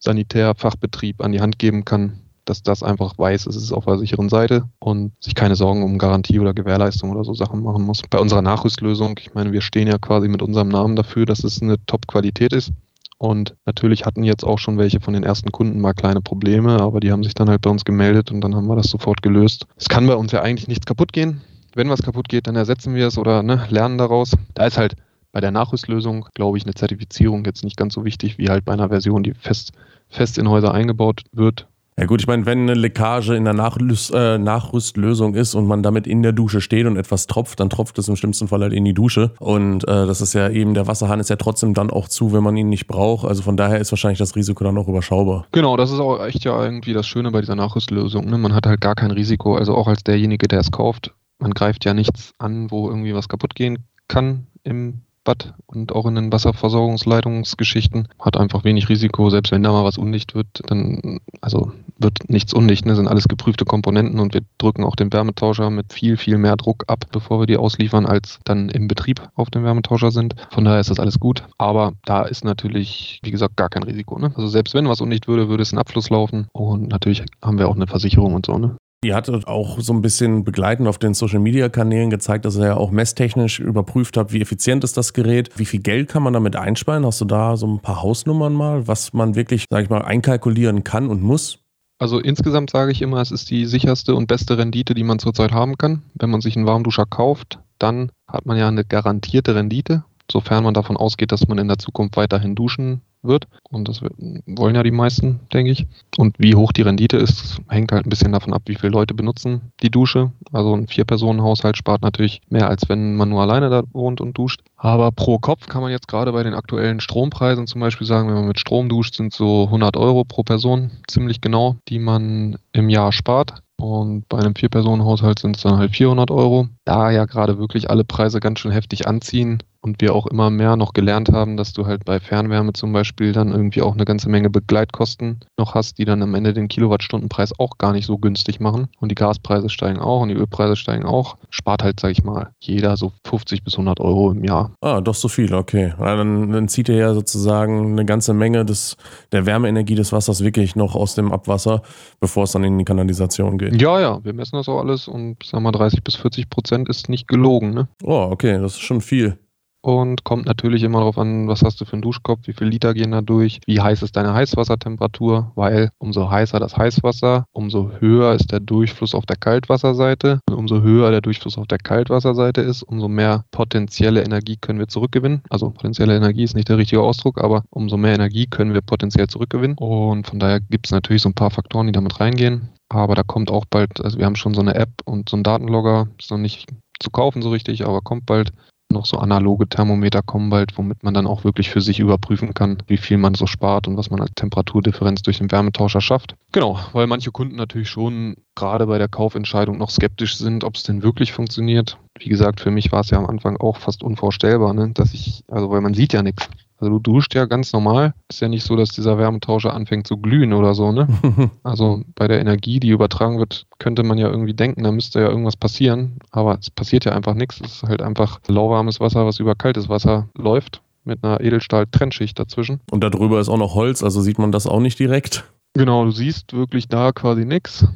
Sanitärfachbetrieb 0.00 1.24
an 1.24 1.32
die 1.32 1.40
Hand 1.40 1.58
geben 1.58 1.86
kann, 1.86 2.20
dass 2.44 2.62
das 2.62 2.82
einfach 2.82 3.16
weiß, 3.16 3.46
es 3.46 3.56
ist 3.56 3.72
auf 3.72 3.86
der 3.86 3.96
sicheren 3.96 4.28
Seite 4.28 4.64
und 4.80 5.12
sich 5.18 5.34
keine 5.34 5.56
Sorgen 5.56 5.82
um 5.82 5.96
Garantie 5.96 6.40
oder 6.40 6.52
Gewährleistung 6.52 7.10
oder 7.10 7.24
so 7.24 7.32
Sachen 7.32 7.62
machen 7.62 7.84
muss. 7.84 8.02
Bei 8.10 8.18
unserer 8.18 8.42
Nachrüstlösung, 8.42 9.18
ich 9.18 9.32
meine, 9.32 9.50
wir 9.52 9.62
stehen 9.62 9.88
ja 9.88 9.96
quasi 9.96 10.28
mit 10.28 10.42
unserem 10.42 10.68
Namen 10.68 10.94
dafür, 10.94 11.24
dass 11.24 11.42
es 11.42 11.62
eine 11.62 11.82
Top-Qualität 11.86 12.52
ist. 12.52 12.70
Und 13.18 13.56
natürlich 13.64 14.04
hatten 14.04 14.24
jetzt 14.24 14.44
auch 14.44 14.58
schon 14.58 14.76
welche 14.76 15.00
von 15.00 15.14
den 15.14 15.22
ersten 15.22 15.52
Kunden 15.52 15.80
mal 15.80 15.92
kleine 15.92 16.20
Probleme, 16.20 16.80
aber 16.80 17.00
die 17.00 17.12
haben 17.12 17.22
sich 17.22 17.34
dann 17.34 17.48
halt 17.48 17.62
bei 17.62 17.70
uns 17.70 17.84
gemeldet 17.84 18.30
und 18.30 18.40
dann 18.40 18.54
haben 18.54 18.66
wir 18.66 18.76
das 18.76 18.88
sofort 18.88 19.22
gelöst. 19.22 19.66
Es 19.76 19.88
kann 19.88 20.06
bei 20.06 20.16
uns 20.16 20.32
ja 20.32 20.42
eigentlich 20.42 20.68
nichts 20.68 20.86
kaputt 20.86 21.12
gehen. 21.12 21.40
Wenn 21.74 21.90
was 21.90 22.02
kaputt 22.02 22.28
geht, 22.28 22.46
dann 22.46 22.56
ersetzen 22.56 22.94
wir 22.94 23.06
es 23.06 23.18
oder 23.18 23.42
ne, 23.42 23.66
lernen 23.70 23.98
daraus. 23.98 24.36
Da 24.54 24.66
ist 24.66 24.78
halt 24.78 24.94
bei 25.32 25.40
der 25.40 25.50
Nachrüstlösung, 25.50 26.26
glaube 26.34 26.58
ich, 26.58 26.64
eine 26.64 26.74
Zertifizierung 26.74 27.44
jetzt 27.44 27.64
nicht 27.64 27.76
ganz 27.76 27.94
so 27.94 28.04
wichtig 28.04 28.38
wie 28.38 28.48
halt 28.48 28.64
bei 28.64 28.72
einer 28.72 28.88
Version, 28.88 29.24
die 29.24 29.34
fest, 29.34 29.72
fest 30.08 30.38
in 30.38 30.48
Häuser 30.48 30.72
eingebaut 30.72 31.22
wird. 31.32 31.66
Ja 31.96 32.06
gut, 32.06 32.20
ich 32.20 32.26
meine, 32.26 32.44
wenn 32.44 32.62
eine 32.62 32.74
Leckage 32.74 33.36
in 33.36 33.44
der 33.44 33.54
Nachrüst, 33.54 34.12
äh, 34.12 34.36
Nachrüstlösung 34.36 35.34
ist 35.36 35.54
und 35.54 35.68
man 35.68 35.84
damit 35.84 36.08
in 36.08 36.24
der 36.24 36.32
Dusche 36.32 36.60
steht 36.60 36.86
und 36.86 36.96
etwas 36.96 37.28
tropft, 37.28 37.60
dann 37.60 37.70
tropft 37.70 37.96
es 37.98 38.08
im 38.08 38.16
schlimmsten 38.16 38.48
Fall 38.48 38.62
halt 38.62 38.72
in 38.72 38.84
die 38.84 38.94
Dusche. 38.94 39.30
Und 39.38 39.84
äh, 39.84 40.04
das 40.04 40.20
ist 40.20 40.32
ja 40.32 40.48
eben, 40.48 40.74
der 40.74 40.88
Wasserhahn 40.88 41.20
ist 41.20 41.30
ja 41.30 41.36
trotzdem 41.36 41.72
dann 41.72 41.90
auch 41.90 42.08
zu, 42.08 42.32
wenn 42.32 42.42
man 42.42 42.56
ihn 42.56 42.68
nicht 42.68 42.88
braucht. 42.88 43.24
Also 43.24 43.42
von 43.42 43.56
daher 43.56 43.78
ist 43.78 43.92
wahrscheinlich 43.92 44.18
das 44.18 44.34
Risiko 44.34 44.64
dann 44.64 44.76
auch 44.76 44.88
überschaubar. 44.88 45.46
Genau, 45.52 45.76
das 45.76 45.92
ist 45.92 46.00
auch 46.00 46.20
echt 46.24 46.44
ja 46.44 46.64
irgendwie 46.64 46.94
das 46.94 47.06
Schöne 47.06 47.30
bei 47.30 47.40
dieser 47.40 47.54
Nachrüstlösung. 47.54 48.28
Ne? 48.28 48.38
Man 48.38 48.54
hat 48.54 48.66
halt 48.66 48.80
gar 48.80 48.96
kein 48.96 49.12
Risiko. 49.12 49.54
Also 49.54 49.76
auch 49.76 49.86
als 49.86 50.02
derjenige, 50.02 50.48
der 50.48 50.60
es 50.60 50.72
kauft, 50.72 51.12
man 51.38 51.52
greift 51.52 51.84
ja 51.84 51.94
nichts 51.94 52.32
an, 52.38 52.72
wo 52.72 52.88
irgendwie 52.88 53.14
was 53.14 53.28
kaputt 53.28 53.54
gehen 53.54 53.84
kann 54.08 54.48
im 54.64 55.02
Bad 55.24 55.54
und 55.66 55.92
auch 55.92 56.06
in 56.06 56.14
den 56.14 56.32
Wasserversorgungsleitungsgeschichten 56.32 58.08
hat 58.20 58.36
einfach 58.36 58.64
wenig 58.64 58.88
Risiko. 58.88 59.30
Selbst 59.30 59.52
wenn 59.52 59.62
da 59.62 59.72
mal 59.72 59.84
was 59.84 59.98
undicht 59.98 60.34
wird, 60.34 60.46
dann 60.66 61.20
also 61.40 61.72
wird 61.98 62.28
nichts 62.28 62.52
undicht. 62.52 62.86
Ne? 62.86 62.94
Sind 62.94 63.08
alles 63.08 63.28
geprüfte 63.28 63.64
Komponenten 63.64 64.20
und 64.20 64.34
wir 64.34 64.42
drücken 64.58 64.84
auch 64.84 64.96
den 64.96 65.12
Wärmetauscher 65.12 65.70
mit 65.70 65.92
viel, 65.92 66.16
viel 66.16 66.38
mehr 66.38 66.56
Druck 66.56 66.84
ab, 66.86 67.06
bevor 67.12 67.40
wir 67.40 67.46
die 67.46 67.56
ausliefern, 67.56 68.06
als 68.06 68.40
dann 68.44 68.68
im 68.68 68.88
Betrieb 68.88 69.22
auf 69.34 69.50
dem 69.50 69.64
Wärmetauscher 69.64 70.10
sind. 70.10 70.34
Von 70.50 70.64
daher 70.64 70.80
ist 70.80 70.90
das 70.90 71.00
alles 71.00 71.18
gut. 71.18 71.44
Aber 71.58 71.92
da 72.04 72.22
ist 72.22 72.44
natürlich, 72.44 73.20
wie 73.22 73.30
gesagt, 73.30 73.56
gar 73.56 73.68
kein 73.68 73.82
Risiko. 73.82 74.18
Ne? 74.18 74.32
Also 74.34 74.48
selbst 74.48 74.74
wenn 74.74 74.88
was 74.88 75.00
undicht 75.00 75.28
würde, 75.28 75.48
würde 75.48 75.62
es 75.62 75.72
in 75.72 75.78
Abfluss 75.78 76.10
laufen. 76.10 76.48
Und 76.52 76.88
natürlich 76.88 77.24
haben 77.42 77.58
wir 77.58 77.68
auch 77.68 77.76
eine 77.76 77.86
Versicherung 77.86 78.34
und 78.34 78.46
so. 78.46 78.58
Ne? 78.58 78.76
Ihr 79.04 79.14
hattet 79.14 79.46
auch 79.46 79.78
so 79.80 79.92
ein 79.92 80.00
bisschen 80.00 80.44
begleitend 80.44 80.88
auf 80.88 80.96
den 80.96 81.12
Social 81.12 81.38
Media 81.38 81.68
Kanälen 81.68 82.08
gezeigt, 82.08 82.46
dass 82.46 82.56
ihr 82.56 82.68
ja 82.68 82.76
auch 82.76 82.90
messtechnisch 82.90 83.60
überprüft 83.60 84.16
habt, 84.16 84.32
wie 84.32 84.40
effizient 84.40 84.82
ist 84.82 84.96
das 84.96 85.12
Gerät, 85.12 85.50
wie 85.58 85.66
viel 85.66 85.80
Geld 85.80 86.08
kann 86.08 86.22
man 86.22 86.32
damit 86.32 86.56
einsparen? 86.56 87.04
Hast 87.04 87.20
du 87.20 87.26
da 87.26 87.58
so 87.58 87.66
ein 87.66 87.80
paar 87.80 88.02
Hausnummern 88.02 88.54
mal, 88.54 88.88
was 88.88 89.12
man 89.12 89.34
wirklich, 89.34 89.66
sag 89.68 89.84
ich 89.84 89.90
mal, 89.90 90.02
einkalkulieren 90.02 90.84
kann 90.84 91.08
und 91.08 91.22
muss? 91.22 91.58
Also 91.98 92.18
insgesamt 92.18 92.70
sage 92.70 92.92
ich 92.92 93.02
immer, 93.02 93.20
es 93.20 93.30
ist 93.30 93.50
die 93.50 93.66
sicherste 93.66 94.14
und 94.14 94.26
beste 94.26 94.56
Rendite, 94.56 94.94
die 94.94 95.04
man 95.04 95.18
zurzeit 95.18 95.52
haben 95.52 95.76
kann. 95.76 96.02
Wenn 96.14 96.30
man 96.30 96.40
sich 96.40 96.56
einen 96.56 96.66
Warmduscher 96.66 97.04
kauft, 97.04 97.58
dann 97.78 98.10
hat 98.26 98.46
man 98.46 98.56
ja 98.56 98.68
eine 98.68 98.86
garantierte 98.86 99.54
Rendite, 99.54 100.04
sofern 100.32 100.64
man 100.64 100.72
davon 100.72 100.96
ausgeht, 100.96 101.30
dass 101.30 101.46
man 101.46 101.58
in 101.58 101.68
der 101.68 101.78
Zukunft 101.78 102.16
weiterhin 102.16 102.54
duschen 102.54 103.02
wird. 103.24 103.46
Und 103.70 103.88
das 103.88 104.02
wollen 104.02 104.74
ja 104.74 104.82
die 104.82 104.90
meisten, 104.90 105.40
denke 105.52 105.70
ich. 105.70 105.86
Und 106.16 106.36
wie 106.38 106.54
hoch 106.54 106.72
die 106.72 106.82
Rendite 106.82 107.16
ist, 107.16 107.58
hängt 107.68 107.92
halt 107.92 108.06
ein 108.06 108.10
bisschen 108.10 108.32
davon 108.32 108.52
ab, 108.52 108.62
wie 108.66 108.74
viele 108.74 108.92
Leute 108.92 109.14
benutzen 109.14 109.72
die 109.82 109.90
Dusche. 109.90 110.32
Also 110.52 110.74
ein 110.74 110.86
Vier-Personen-Haushalt 110.86 111.76
spart 111.76 112.02
natürlich 112.02 112.40
mehr, 112.48 112.68
als 112.68 112.88
wenn 112.88 113.16
man 113.16 113.28
nur 113.28 113.42
alleine 113.42 113.70
da 113.70 113.82
wohnt 113.92 114.20
und 114.20 114.36
duscht. 114.36 114.60
Aber 114.76 115.10
pro 115.12 115.38
Kopf 115.38 115.66
kann 115.66 115.82
man 115.82 115.90
jetzt 115.90 116.08
gerade 116.08 116.32
bei 116.32 116.42
den 116.42 116.54
aktuellen 116.54 117.00
Strompreisen 117.00 117.66
zum 117.66 117.80
Beispiel 117.80 118.06
sagen, 118.06 118.28
wenn 118.28 118.34
man 118.34 118.48
mit 118.48 118.60
Strom 118.60 118.88
duscht, 118.88 119.14
sind 119.14 119.32
so 119.32 119.64
100 119.64 119.96
Euro 119.96 120.24
pro 120.24 120.42
Person 120.42 120.90
ziemlich 121.08 121.40
genau, 121.40 121.76
die 121.88 121.98
man 121.98 122.58
im 122.72 122.88
Jahr 122.88 123.12
spart. 123.12 123.62
Und 123.76 124.28
bei 124.28 124.38
einem 124.38 124.54
Vier-Personen-Haushalt 124.54 125.40
sind 125.40 125.56
es 125.56 125.62
dann 125.62 125.78
halt 125.78 125.94
400 125.94 126.30
Euro. 126.30 126.68
Da 126.84 127.10
ja 127.10 127.24
gerade 127.24 127.58
wirklich 127.58 127.90
alle 127.90 128.04
Preise 128.04 128.40
ganz 128.40 128.60
schön 128.60 128.70
heftig 128.70 129.08
anziehen, 129.08 129.62
und 129.84 130.00
wir 130.00 130.14
auch 130.14 130.26
immer 130.26 130.48
mehr 130.48 130.76
noch 130.76 130.94
gelernt 130.94 131.30
haben, 131.30 131.58
dass 131.58 131.74
du 131.74 131.86
halt 131.86 132.06
bei 132.06 132.18
Fernwärme 132.18 132.72
zum 132.72 132.92
Beispiel 132.92 133.32
dann 133.32 133.52
irgendwie 133.52 133.82
auch 133.82 133.92
eine 133.92 134.06
ganze 134.06 134.30
Menge 134.30 134.48
Begleitkosten 134.48 135.40
noch 135.58 135.74
hast, 135.74 135.98
die 135.98 136.06
dann 136.06 136.22
am 136.22 136.34
Ende 136.34 136.54
den 136.54 136.68
Kilowattstundenpreis 136.68 137.52
auch 137.58 137.76
gar 137.76 137.92
nicht 137.92 138.06
so 138.06 138.16
günstig 138.16 138.60
machen. 138.60 138.88
Und 138.98 139.10
die 139.10 139.14
Gaspreise 139.14 139.68
steigen 139.68 139.98
auch 139.98 140.22
und 140.22 140.30
die 140.30 140.34
Ölpreise 140.34 140.74
steigen 140.74 141.04
auch. 141.04 141.36
Spart 141.50 141.82
halt, 141.82 142.00
sag 142.00 142.12
ich 142.12 142.24
mal, 142.24 142.50
jeder 142.60 142.96
so 142.96 143.12
50 143.26 143.62
bis 143.62 143.74
100 143.74 144.00
Euro 144.00 144.30
im 144.30 144.42
Jahr. 144.42 144.72
Ah, 144.80 145.02
doch 145.02 145.14
so 145.14 145.28
viel, 145.28 145.52
okay. 145.52 145.92
Dann, 145.98 146.50
dann 146.50 146.68
zieht 146.68 146.88
ihr 146.88 146.96
ja 146.96 147.12
sozusagen 147.12 147.92
eine 147.92 148.06
ganze 148.06 148.32
Menge 148.32 148.64
des, 148.64 148.96
der 149.32 149.44
Wärmeenergie 149.44 149.96
des 149.96 150.12
Wassers 150.12 150.42
wirklich 150.42 150.76
noch 150.76 150.94
aus 150.94 151.14
dem 151.14 151.30
Abwasser, 151.30 151.82
bevor 152.20 152.44
es 152.44 152.52
dann 152.52 152.64
in 152.64 152.78
die 152.78 152.84
Kanalisation 152.84 153.58
geht. 153.58 153.80
Ja, 153.82 154.00
ja, 154.00 154.24
wir 154.24 154.32
messen 154.32 154.56
das 154.56 154.68
auch 154.68 154.80
alles 154.80 155.08
und 155.08 155.36
sag 155.44 155.60
mal 155.60 155.72
30 155.72 156.02
bis 156.02 156.14
40 156.14 156.48
Prozent 156.48 156.88
ist 156.88 157.10
nicht 157.10 157.28
gelogen. 157.28 157.74
Ne? 157.74 157.88
Oh, 158.02 158.28
okay, 158.30 158.58
das 158.58 158.74
ist 158.74 158.80
schon 158.80 159.02
viel. 159.02 159.38
Und 159.84 160.24
kommt 160.24 160.46
natürlich 160.46 160.82
immer 160.82 161.00
darauf 161.00 161.18
an, 161.18 161.46
was 161.46 161.62
hast 161.62 161.78
du 161.78 161.84
für 161.84 161.92
einen 161.92 162.00
Duschkopf, 162.00 162.46
wie 162.46 162.54
viel 162.54 162.68
Liter 162.68 162.94
gehen 162.94 163.10
da 163.10 163.20
durch, 163.20 163.60
wie 163.66 163.82
heiß 163.82 164.02
ist 164.02 164.16
deine 164.16 164.32
Heißwassertemperatur, 164.32 165.52
weil 165.56 165.90
umso 165.98 166.30
heißer 166.30 166.58
das 166.58 166.78
Heißwasser, 166.78 167.44
umso 167.52 167.90
höher 168.00 168.32
ist 168.32 168.50
der 168.50 168.60
Durchfluss 168.60 169.14
auf 169.14 169.26
der 169.26 169.36
Kaltwasserseite. 169.36 170.40
Und 170.48 170.56
umso 170.56 170.80
höher 170.80 171.10
der 171.10 171.20
Durchfluss 171.20 171.58
auf 171.58 171.66
der 171.66 171.76
Kaltwasserseite 171.76 172.62
ist, 172.62 172.82
umso 172.82 173.08
mehr 173.08 173.44
potenzielle 173.50 174.24
Energie 174.24 174.56
können 174.58 174.78
wir 174.78 174.88
zurückgewinnen. 174.88 175.42
Also 175.50 175.68
potenzielle 175.68 176.16
Energie 176.16 176.44
ist 176.44 176.56
nicht 176.56 176.70
der 176.70 176.78
richtige 176.78 177.02
Ausdruck, 177.02 177.44
aber 177.44 177.64
umso 177.68 177.98
mehr 177.98 178.14
Energie 178.14 178.46
können 178.46 178.72
wir 178.72 178.80
potenziell 178.80 179.26
zurückgewinnen. 179.26 179.76
Und 179.76 180.26
von 180.26 180.38
daher 180.38 180.60
gibt 180.60 180.86
es 180.86 180.92
natürlich 180.92 181.20
so 181.20 181.28
ein 181.28 181.34
paar 181.34 181.50
Faktoren, 181.50 181.88
die 181.88 181.92
damit 181.92 182.20
reingehen. 182.20 182.70
Aber 182.88 183.14
da 183.14 183.22
kommt 183.22 183.50
auch 183.50 183.66
bald, 183.68 184.02
also 184.02 184.16
wir 184.16 184.24
haben 184.24 184.36
schon 184.36 184.54
so 184.54 184.62
eine 184.62 184.76
App 184.76 184.92
und 185.04 185.28
so 185.28 185.36
einen 185.36 185.44
Datenlogger, 185.44 186.08
ist 186.18 186.30
noch 186.30 186.38
nicht 186.38 186.70
zu 187.00 187.10
kaufen 187.10 187.42
so 187.42 187.50
richtig, 187.50 187.86
aber 187.86 188.00
kommt 188.00 188.24
bald 188.24 188.52
noch 188.94 189.04
so 189.04 189.18
analoge 189.18 189.68
Thermometer 189.68 190.22
kommen 190.22 190.48
bald, 190.48 190.78
womit 190.78 191.02
man 191.02 191.12
dann 191.12 191.26
auch 191.26 191.44
wirklich 191.44 191.68
für 191.68 191.82
sich 191.82 192.00
überprüfen 192.00 192.54
kann, 192.54 192.78
wie 192.86 192.96
viel 192.96 193.18
man 193.18 193.34
so 193.34 193.46
spart 193.46 193.86
und 193.86 193.98
was 193.98 194.08
man 194.08 194.22
als 194.22 194.32
Temperaturdifferenz 194.34 195.20
durch 195.20 195.38
den 195.38 195.52
Wärmetauscher 195.52 196.00
schafft. 196.00 196.36
Genau, 196.52 196.78
weil 196.92 197.06
manche 197.06 197.30
Kunden 197.30 197.56
natürlich 197.56 197.90
schon 197.90 198.36
gerade 198.54 198.86
bei 198.86 198.96
der 198.96 199.08
Kaufentscheidung 199.08 199.76
noch 199.76 199.90
skeptisch 199.90 200.36
sind, 200.36 200.64
ob 200.64 200.76
es 200.76 200.84
denn 200.84 201.02
wirklich 201.02 201.32
funktioniert. 201.32 201.98
Wie 202.18 202.28
gesagt, 202.30 202.60
für 202.60 202.70
mich 202.70 202.92
war 202.92 203.00
es 203.00 203.10
ja 203.10 203.18
am 203.18 203.26
Anfang 203.26 203.58
auch 203.58 203.76
fast 203.76 204.02
unvorstellbar, 204.02 204.72
ne? 204.72 204.90
dass 204.94 205.12
ich, 205.12 205.44
also 205.48 205.70
weil 205.70 205.80
man 205.82 205.94
sieht 205.94 206.12
ja 206.12 206.22
nichts. 206.22 206.48
Also 206.78 206.92
du 206.92 206.98
duscht 206.98 207.34
ja 207.34 207.46
ganz 207.46 207.72
normal. 207.72 208.14
Ist 208.28 208.40
ja 208.40 208.48
nicht 208.48 208.64
so, 208.64 208.76
dass 208.76 208.90
dieser 208.90 209.18
Wärmetauscher 209.18 209.72
anfängt 209.72 210.06
zu 210.06 210.16
glühen 210.16 210.52
oder 210.52 210.74
so, 210.74 210.92
ne? 210.92 211.08
Also 211.62 212.02
bei 212.14 212.28
der 212.28 212.40
Energie, 212.40 212.80
die 212.80 212.90
übertragen 212.90 213.38
wird, 213.38 213.66
könnte 213.78 214.02
man 214.02 214.18
ja 214.18 214.28
irgendwie 214.28 214.54
denken, 214.54 214.82
da 214.82 214.92
müsste 214.92 215.20
ja 215.20 215.28
irgendwas 215.28 215.56
passieren. 215.56 216.18
Aber 216.30 216.58
es 216.58 216.70
passiert 216.70 217.04
ja 217.04 217.12
einfach 217.12 217.34
nichts. 217.34 217.60
Es 217.60 217.76
ist 217.76 217.82
halt 217.84 218.02
einfach 218.02 218.40
lauwarmes 218.48 219.00
Wasser, 219.00 219.24
was 219.26 219.38
über 219.38 219.54
kaltes 219.54 219.88
Wasser 219.88 220.28
läuft. 220.36 220.82
Mit 221.04 221.22
einer 221.22 221.40
Edelstahl-Trennschicht 221.40 222.38
dazwischen. 222.38 222.80
Und 222.90 223.04
darüber 223.04 223.38
ist 223.38 223.50
auch 223.50 223.58
noch 223.58 223.74
Holz, 223.74 224.02
also 224.02 224.22
sieht 224.22 224.38
man 224.38 224.52
das 224.52 224.66
auch 224.66 224.80
nicht 224.80 224.98
direkt. 224.98 225.44
Genau, 225.74 226.04
du 226.04 226.12
siehst 226.12 226.54
wirklich 226.54 226.88
da 226.88 227.12
quasi 227.12 227.44
nichts 227.44 227.86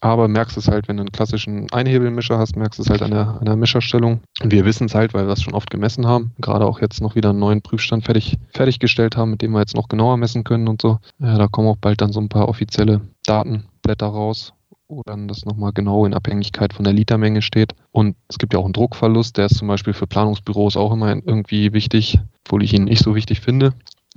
aber 0.00 0.28
merkst 0.28 0.56
es 0.56 0.68
halt, 0.68 0.88
wenn 0.88 0.96
du 0.96 1.02
einen 1.02 1.12
klassischen 1.12 1.70
Einhebelmischer 1.72 2.38
hast, 2.38 2.56
merkst 2.56 2.78
es 2.80 2.90
halt 2.90 3.02
an 3.02 3.10
der, 3.10 3.38
an 3.38 3.44
der 3.44 3.56
Mischerstellung. 3.56 4.20
Und 4.42 4.52
wir 4.52 4.64
wissen 4.64 4.86
es 4.86 4.94
halt, 4.94 5.14
weil 5.14 5.26
wir 5.26 5.32
es 5.32 5.42
schon 5.42 5.54
oft 5.54 5.70
gemessen 5.70 6.06
haben. 6.06 6.32
Gerade 6.38 6.66
auch 6.66 6.80
jetzt 6.80 7.00
noch 7.00 7.14
wieder 7.14 7.30
einen 7.30 7.38
neuen 7.38 7.62
Prüfstand 7.62 8.04
fertig, 8.04 8.38
fertiggestellt 8.54 9.16
haben, 9.16 9.30
mit 9.30 9.42
dem 9.42 9.52
wir 9.52 9.60
jetzt 9.60 9.74
noch 9.74 9.88
genauer 9.88 10.16
messen 10.16 10.44
können 10.44 10.68
und 10.68 10.80
so. 10.80 10.98
Ja, 11.18 11.36
da 11.38 11.48
kommen 11.48 11.68
auch 11.68 11.76
bald 11.76 12.00
dann 12.00 12.12
so 12.12 12.20
ein 12.20 12.28
paar 12.28 12.48
offizielle 12.48 13.00
Datenblätter 13.26 14.06
raus, 14.06 14.52
wo 14.88 15.02
dann 15.04 15.28
das 15.28 15.44
nochmal 15.44 15.72
genau 15.72 16.06
in 16.06 16.14
Abhängigkeit 16.14 16.72
von 16.72 16.84
der 16.84 16.92
Litermenge 16.92 17.42
steht. 17.42 17.74
Und 17.90 18.16
es 18.28 18.38
gibt 18.38 18.52
ja 18.52 18.60
auch 18.60 18.64
einen 18.64 18.72
Druckverlust, 18.72 19.36
der 19.36 19.46
ist 19.46 19.58
zum 19.58 19.68
Beispiel 19.68 19.94
für 19.94 20.06
Planungsbüros 20.06 20.76
auch 20.76 20.92
immer 20.92 21.10
irgendwie 21.10 21.72
wichtig, 21.72 22.20
obwohl 22.46 22.62
ich 22.62 22.72
ihn 22.72 22.84
nicht 22.84 23.02
so 23.02 23.14
wichtig 23.14 23.40
finde 23.40 23.74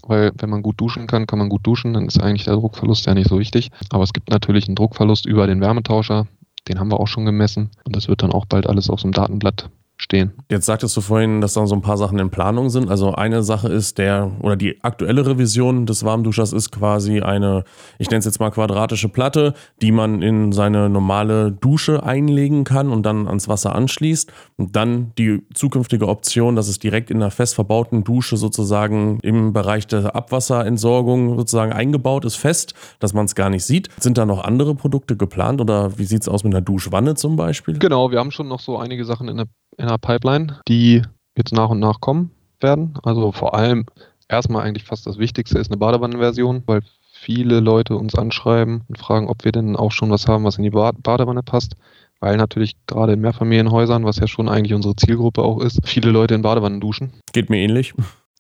weil 0.08 0.32
wenn 0.38 0.50
man 0.50 0.62
gut 0.62 0.80
duschen 0.80 1.08
kann, 1.08 1.28
kann 1.28 1.40
man 1.40 1.50
gut 1.50 1.66
duschen, 1.66 1.94
dann 1.94 2.08
ist 2.08 2.22
eigentlich 2.22 2.46
der 2.46 2.56
Druckverlust 2.56 3.06
ja 3.06 3.14
nicht 3.14 3.30
so 3.30 3.40
wichtig. 3.40 3.72
Aber 3.90 4.04
es 4.04 4.14
gibt 4.14 4.30
natürlich 4.30 4.68
einen 4.68 4.76
Druckverlust 4.76 5.26
über 5.26 5.48
den 5.48 5.62
Wärmetauscher, 5.62 6.28
den 6.68 6.80
haben 6.80 6.92
wir 6.92 7.00
auch 7.00 7.08
schon 7.08 7.26
gemessen 7.26 7.72
und 7.86 7.96
das 7.96 8.08
wird 8.08 8.24
dann 8.24 8.32
auch 8.32 8.46
bald 8.46 8.68
alles 8.68 8.90
auf 8.90 9.00
so 9.00 9.06
einem 9.06 9.14
Datenblatt 9.14 9.70
stehen. 10.12 10.34
Jetzt 10.50 10.66
sagtest 10.66 10.96
du 10.98 11.02
vorhin, 11.02 11.40
dass 11.40 11.54
da 11.54 11.66
so 11.66 11.74
ein 11.74 11.82
paar 11.82 11.98
Sachen 11.98 12.20
in 12.20 12.30
Planung 12.30 12.70
sind. 12.70 12.90
Also 12.90 13.14
eine 13.14 13.44
Sache 13.44 13.70
ist 13.70 13.98
der 13.98 14.32
oder 14.42 14.58
die 14.58 14.84
aktuelle 14.84 15.26
Revision 15.26 15.86
des 15.86 16.04
Warmduschers 16.04 16.52
ist 16.52 16.72
quasi 16.72 17.22
eine, 17.22 17.64
ich 17.98 18.10
nenne 18.10 18.20
es 18.20 18.26
jetzt 18.26 18.42
mal 18.42 18.52
quadratische 18.52 19.08
Platte, 19.08 19.54
die 19.82 19.94
man 19.94 20.22
in 20.22 20.52
seine 20.52 20.90
normale 20.90 21.54
Dusche 21.54 22.04
einlegen 22.04 22.66
kann 22.66 22.90
und 22.90 23.04
dann 23.04 23.28
ans 23.28 23.48
Wasser 23.48 23.74
anschließt. 23.74 24.32
Und 24.58 24.76
dann 24.76 25.14
die 25.18 25.44
zukünftige 25.54 26.10
Option, 26.10 26.58
dass 26.58 26.68
es 26.68 26.80
direkt 26.80 27.10
in 27.10 27.18
einer 27.18 27.32
fest 27.32 27.56
verbauten 27.56 28.04
Dusche 28.04 28.36
sozusagen 28.36 29.20
im 29.22 29.54
Bereich 29.54 29.88
der 29.88 30.14
Abwasserentsorgung 30.16 31.38
sozusagen 31.38 31.72
eingebaut 31.72 32.26
ist, 32.26 32.36
fest, 32.36 32.74
dass 33.00 33.14
man 33.14 33.26
es 33.26 33.36
gar 33.36 33.50
nicht 33.50 33.64
sieht. 33.64 33.88
Sind 33.98 34.18
da 34.18 34.26
noch 34.26 34.44
andere 34.44 34.76
Produkte 34.76 35.16
geplant 35.16 35.62
oder 35.62 35.98
wie 35.98 36.04
sieht 36.04 36.24
es 36.24 36.28
aus 36.28 36.44
mit 36.44 36.54
einer 36.54 36.62
Duschwanne 36.62 37.16
zum 37.16 37.38
Beispiel? 37.38 37.80
Genau, 37.80 38.12
wir 38.12 38.20
haben 38.20 38.32
schon 38.32 38.50
noch 38.50 38.60
so 38.60 38.78
einige 38.78 39.06
Sachen 39.06 39.30
in 39.30 39.38
der 39.38 39.48
in 39.78 39.88
der 39.88 39.98
Pipeline, 40.02 40.60
die 40.68 41.02
jetzt 41.36 41.54
nach 41.54 41.70
und 41.70 41.80
nach 41.80 42.02
kommen 42.02 42.32
werden. 42.60 42.96
Also 43.04 43.32
vor 43.32 43.56
allem 43.56 43.86
erstmal 44.28 44.64
eigentlich 44.64 44.84
fast 44.84 45.06
das 45.08 45.18
Wichtigste 45.18 45.60
ist 45.60 45.72
eine 45.72 45.78
Badewannenversion, 45.78 46.64
weil 46.66 46.82
viele 47.12 47.60
Leute 47.60 47.96
uns 47.96 48.16
anschreiben 48.16 48.82
und 48.88 48.98
fragen, 48.98 49.28
ob 49.28 49.46
wir 49.46 49.52
denn 49.52 49.76
auch 49.76 49.92
schon 49.92 50.10
was 50.10 50.28
haben, 50.28 50.44
was 50.44 50.58
in 50.58 50.64
die 50.64 50.70
Badewanne 50.72 51.44
passt. 51.44 51.76
Weil 52.20 52.38
natürlich 52.38 52.76
gerade 52.86 53.14
in 53.14 53.22
Mehrfamilienhäusern, 53.22 54.06
was 54.06 54.18
ja 54.18 54.28
schon 54.28 54.48
eigentlich 54.48 54.74
unsere 54.74 54.96
Zielgruppe 54.96 55.42
auch 55.42 55.60
ist, 55.60 55.80
viele 55.84 56.12
Leute 56.12 56.36
in 56.36 56.44
Badewannen 56.44 56.80
duschen. 56.80 57.14
Geht 57.34 57.50
mir 57.50 57.58
ähnlich. 57.58 57.94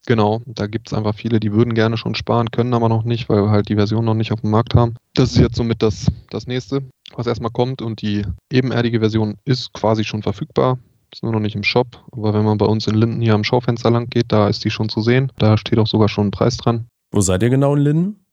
Genau, 0.07 0.41
da 0.47 0.65
gibt 0.65 0.87
es 0.87 0.93
einfach 0.93 1.13
viele, 1.13 1.39
die 1.39 1.53
würden 1.53 1.75
gerne 1.75 1.95
schon 1.95 2.15
sparen, 2.15 2.49
können 2.49 2.73
aber 2.73 2.89
noch 2.89 3.03
nicht, 3.03 3.29
weil 3.29 3.43
wir 3.43 3.51
halt 3.51 3.69
die 3.69 3.75
Version 3.75 4.05
noch 4.05 4.15
nicht 4.15 4.31
auf 4.31 4.41
dem 4.41 4.49
Markt 4.49 4.73
haben. 4.73 4.95
Das 5.13 5.31
ist 5.31 5.37
jetzt 5.37 5.55
somit 5.55 5.83
das, 5.83 6.07
das 6.31 6.47
nächste, 6.47 6.81
was 7.13 7.27
erstmal 7.27 7.51
kommt 7.51 7.83
und 7.83 8.01
die 8.01 8.25
ebenerdige 8.51 8.99
Version 8.99 9.37
ist 9.45 9.73
quasi 9.73 10.03
schon 10.03 10.23
verfügbar. 10.23 10.79
Ist 11.13 11.23
nur 11.23 11.33
noch 11.33 11.39
nicht 11.39 11.55
im 11.55 11.63
Shop, 11.63 11.87
aber 12.11 12.33
wenn 12.33 12.45
man 12.45 12.57
bei 12.57 12.65
uns 12.65 12.87
in 12.87 12.95
Linden 12.95 13.21
hier 13.21 13.33
am 13.33 13.43
Schaufenster 13.43 13.91
lang 13.91 14.09
geht, 14.09 14.31
da 14.31 14.47
ist 14.47 14.63
die 14.63 14.69
schon 14.69 14.87
zu 14.87 15.01
sehen. 15.01 15.31
Da 15.37 15.57
steht 15.57 15.77
auch 15.77 15.87
sogar 15.87 16.07
schon 16.07 16.27
ein 16.27 16.31
Preis 16.31 16.55
dran. 16.55 16.87
Wo 17.11 17.19
seid 17.19 17.43
ihr 17.43 17.49
genau 17.49 17.75
in 17.75 17.81
Linden? 17.81 18.25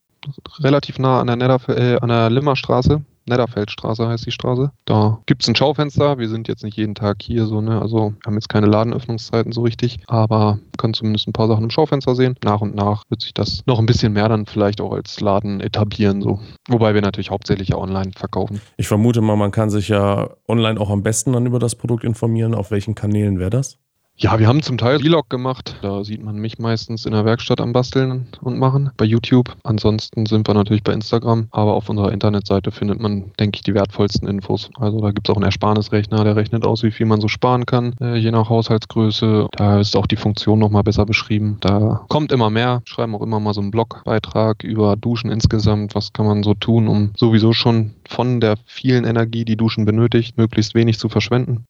Relativ 0.60 0.98
nah 0.98 1.20
an 1.20 1.26
der, 1.26 1.36
Netterf 1.36 1.68
äh, 1.68 1.96
an 1.96 2.08
der 2.08 2.30
Limmerstraße. 2.30 3.02
Netterfeldstraße 3.28 4.08
heißt 4.08 4.26
die 4.26 4.30
Straße. 4.30 4.70
Da 4.84 5.18
gibt 5.26 5.42
es 5.42 5.48
ein 5.48 5.56
Schaufenster. 5.56 6.18
Wir 6.18 6.28
sind 6.28 6.48
jetzt 6.48 6.64
nicht 6.64 6.76
jeden 6.76 6.94
Tag 6.94 7.18
hier 7.22 7.46
so, 7.46 7.60
ne? 7.60 7.80
Also 7.80 8.14
haben 8.26 8.34
jetzt 8.34 8.48
keine 8.48 8.66
Ladenöffnungszeiten 8.66 9.52
so 9.52 9.62
richtig, 9.62 9.98
aber 10.06 10.58
kann 10.78 10.94
zumindest 10.94 11.28
ein 11.28 11.32
paar 11.32 11.48
Sachen 11.48 11.64
im 11.64 11.70
Schaufenster 11.70 12.14
sehen. 12.14 12.36
Nach 12.44 12.60
und 12.60 12.74
nach 12.74 13.02
wird 13.08 13.22
sich 13.22 13.34
das 13.34 13.62
noch 13.66 13.78
ein 13.78 13.86
bisschen 13.86 14.12
mehr 14.12 14.28
dann 14.28 14.46
vielleicht 14.46 14.80
auch 14.80 14.92
als 14.92 15.20
Laden 15.20 15.60
etablieren, 15.60 16.22
so. 16.22 16.40
Wobei 16.68 16.94
wir 16.94 17.02
natürlich 17.02 17.30
hauptsächlich 17.30 17.68
ja 17.68 17.76
online 17.76 18.12
verkaufen. 18.14 18.60
Ich 18.76 18.88
vermute 18.88 19.20
mal, 19.20 19.36
man 19.36 19.50
kann 19.50 19.70
sich 19.70 19.88
ja 19.88 20.30
online 20.46 20.80
auch 20.80 20.90
am 20.90 21.02
besten 21.02 21.32
dann 21.32 21.46
über 21.46 21.58
das 21.58 21.74
Produkt 21.74 22.04
informieren. 22.04 22.54
Auf 22.54 22.70
welchen 22.70 22.94
Kanälen 22.94 23.38
wäre 23.38 23.50
das? 23.50 23.78
Ja, 24.20 24.36
wir 24.40 24.48
haben 24.48 24.62
zum 24.62 24.78
Teil 24.78 24.98
Vlog 24.98 25.30
gemacht. 25.30 25.76
Da 25.80 26.02
sieht 26.02 26.24
man 26.24 26.38
mich 26.38 26.58
meistens 26.58 27.06
in 27.06 27.12
der 27.12 27.24
Werkstatt 27.24 27.60
am 27.60 27.72
Basteln 27.72 28.26
und 28.40 28.58
machen. 28.58 28.90
Bei 28.96 29.04
YouTube. 29.04 29.54
Ansonsten 29.62 30.26
sind 30.26 30.48
wir 30.48 30.54
natürlich 30.54 30.82
bei 30.82 30.92
Instagram. 30.92 31.46
Aber 31.52 31.74
auf 31.74 31.88
unserer 31.88 32.10
Internetseite 32.10 32.72
findet 32.72 32.98
man, 32.98 33.30
denke 33.38 33.58
ich, 33.58 33.62
die 33.62 33.74
wertvollsten 33.74 34.26
Infos. 34.26 34.70
Also 34.74 35.00
da 35.00 35.12
gibt 35.12 35.28
es 35.28 35.32
auch 35.32 35.36
einen 35.36 35.44
Ersparnisrechner, 35.44 36.24
der 36.24 36.34
rechnet 36.34 36.66
aus, 36.66 36.82
wie 36.82 36.90
viel 36.90 37.06
man 37.06 37.20
so 37.20 37.28
sparen 37.28 37.64
kann, 37.64 37.94
äh, 38.00 38.16
je 38.16 38.32
nach 38.32 38.48
Haushaltsgröße. 38.48 39.50
Da 39.52 39.78
ist 39.78 39.94
auch 39.94 40.08
die 40.08 40.16
Funktion 40.16 40.58
nochmal 40.58 40.82
besser 40.82 41.06
beschrieben. 41.06 41.58
Da 41.60 42.04
kommt 42.08 42.32
immer 42.32 42.50
mehr. 42.50 42.82
Schreiben 42.86 43.14
auch 43.14 43.22
immer 43.22 43.38
mal 43.38 43.54
so 43.54 43.60
einen 43.60 43.70
Blogbeitrag 43.70 44.64
über 44.64 44.96
Duschen 44.96 45.30
insgesamt. 45.30 45.94
Was 45.94 46.12
kann 46.12 46.26
man 46.26 46.42
so 46.42 46.54
tun, 46.54 46.88
um 46.88 47.12
sowieso 47.16 47.52
schon 47.52 47.94
von 48.08 48.40
der 48.40 48.56
vielen 48.66 49.04
Energie, 49.04 49.44
die 49.44 49.56
Duschen 49.56 49.84
benötigt, 49.84 50.36
möglichst 50.36 50.74
wenig 50.74 50.98
zu 50.98 51.08
verschwenden. 51.08 51.66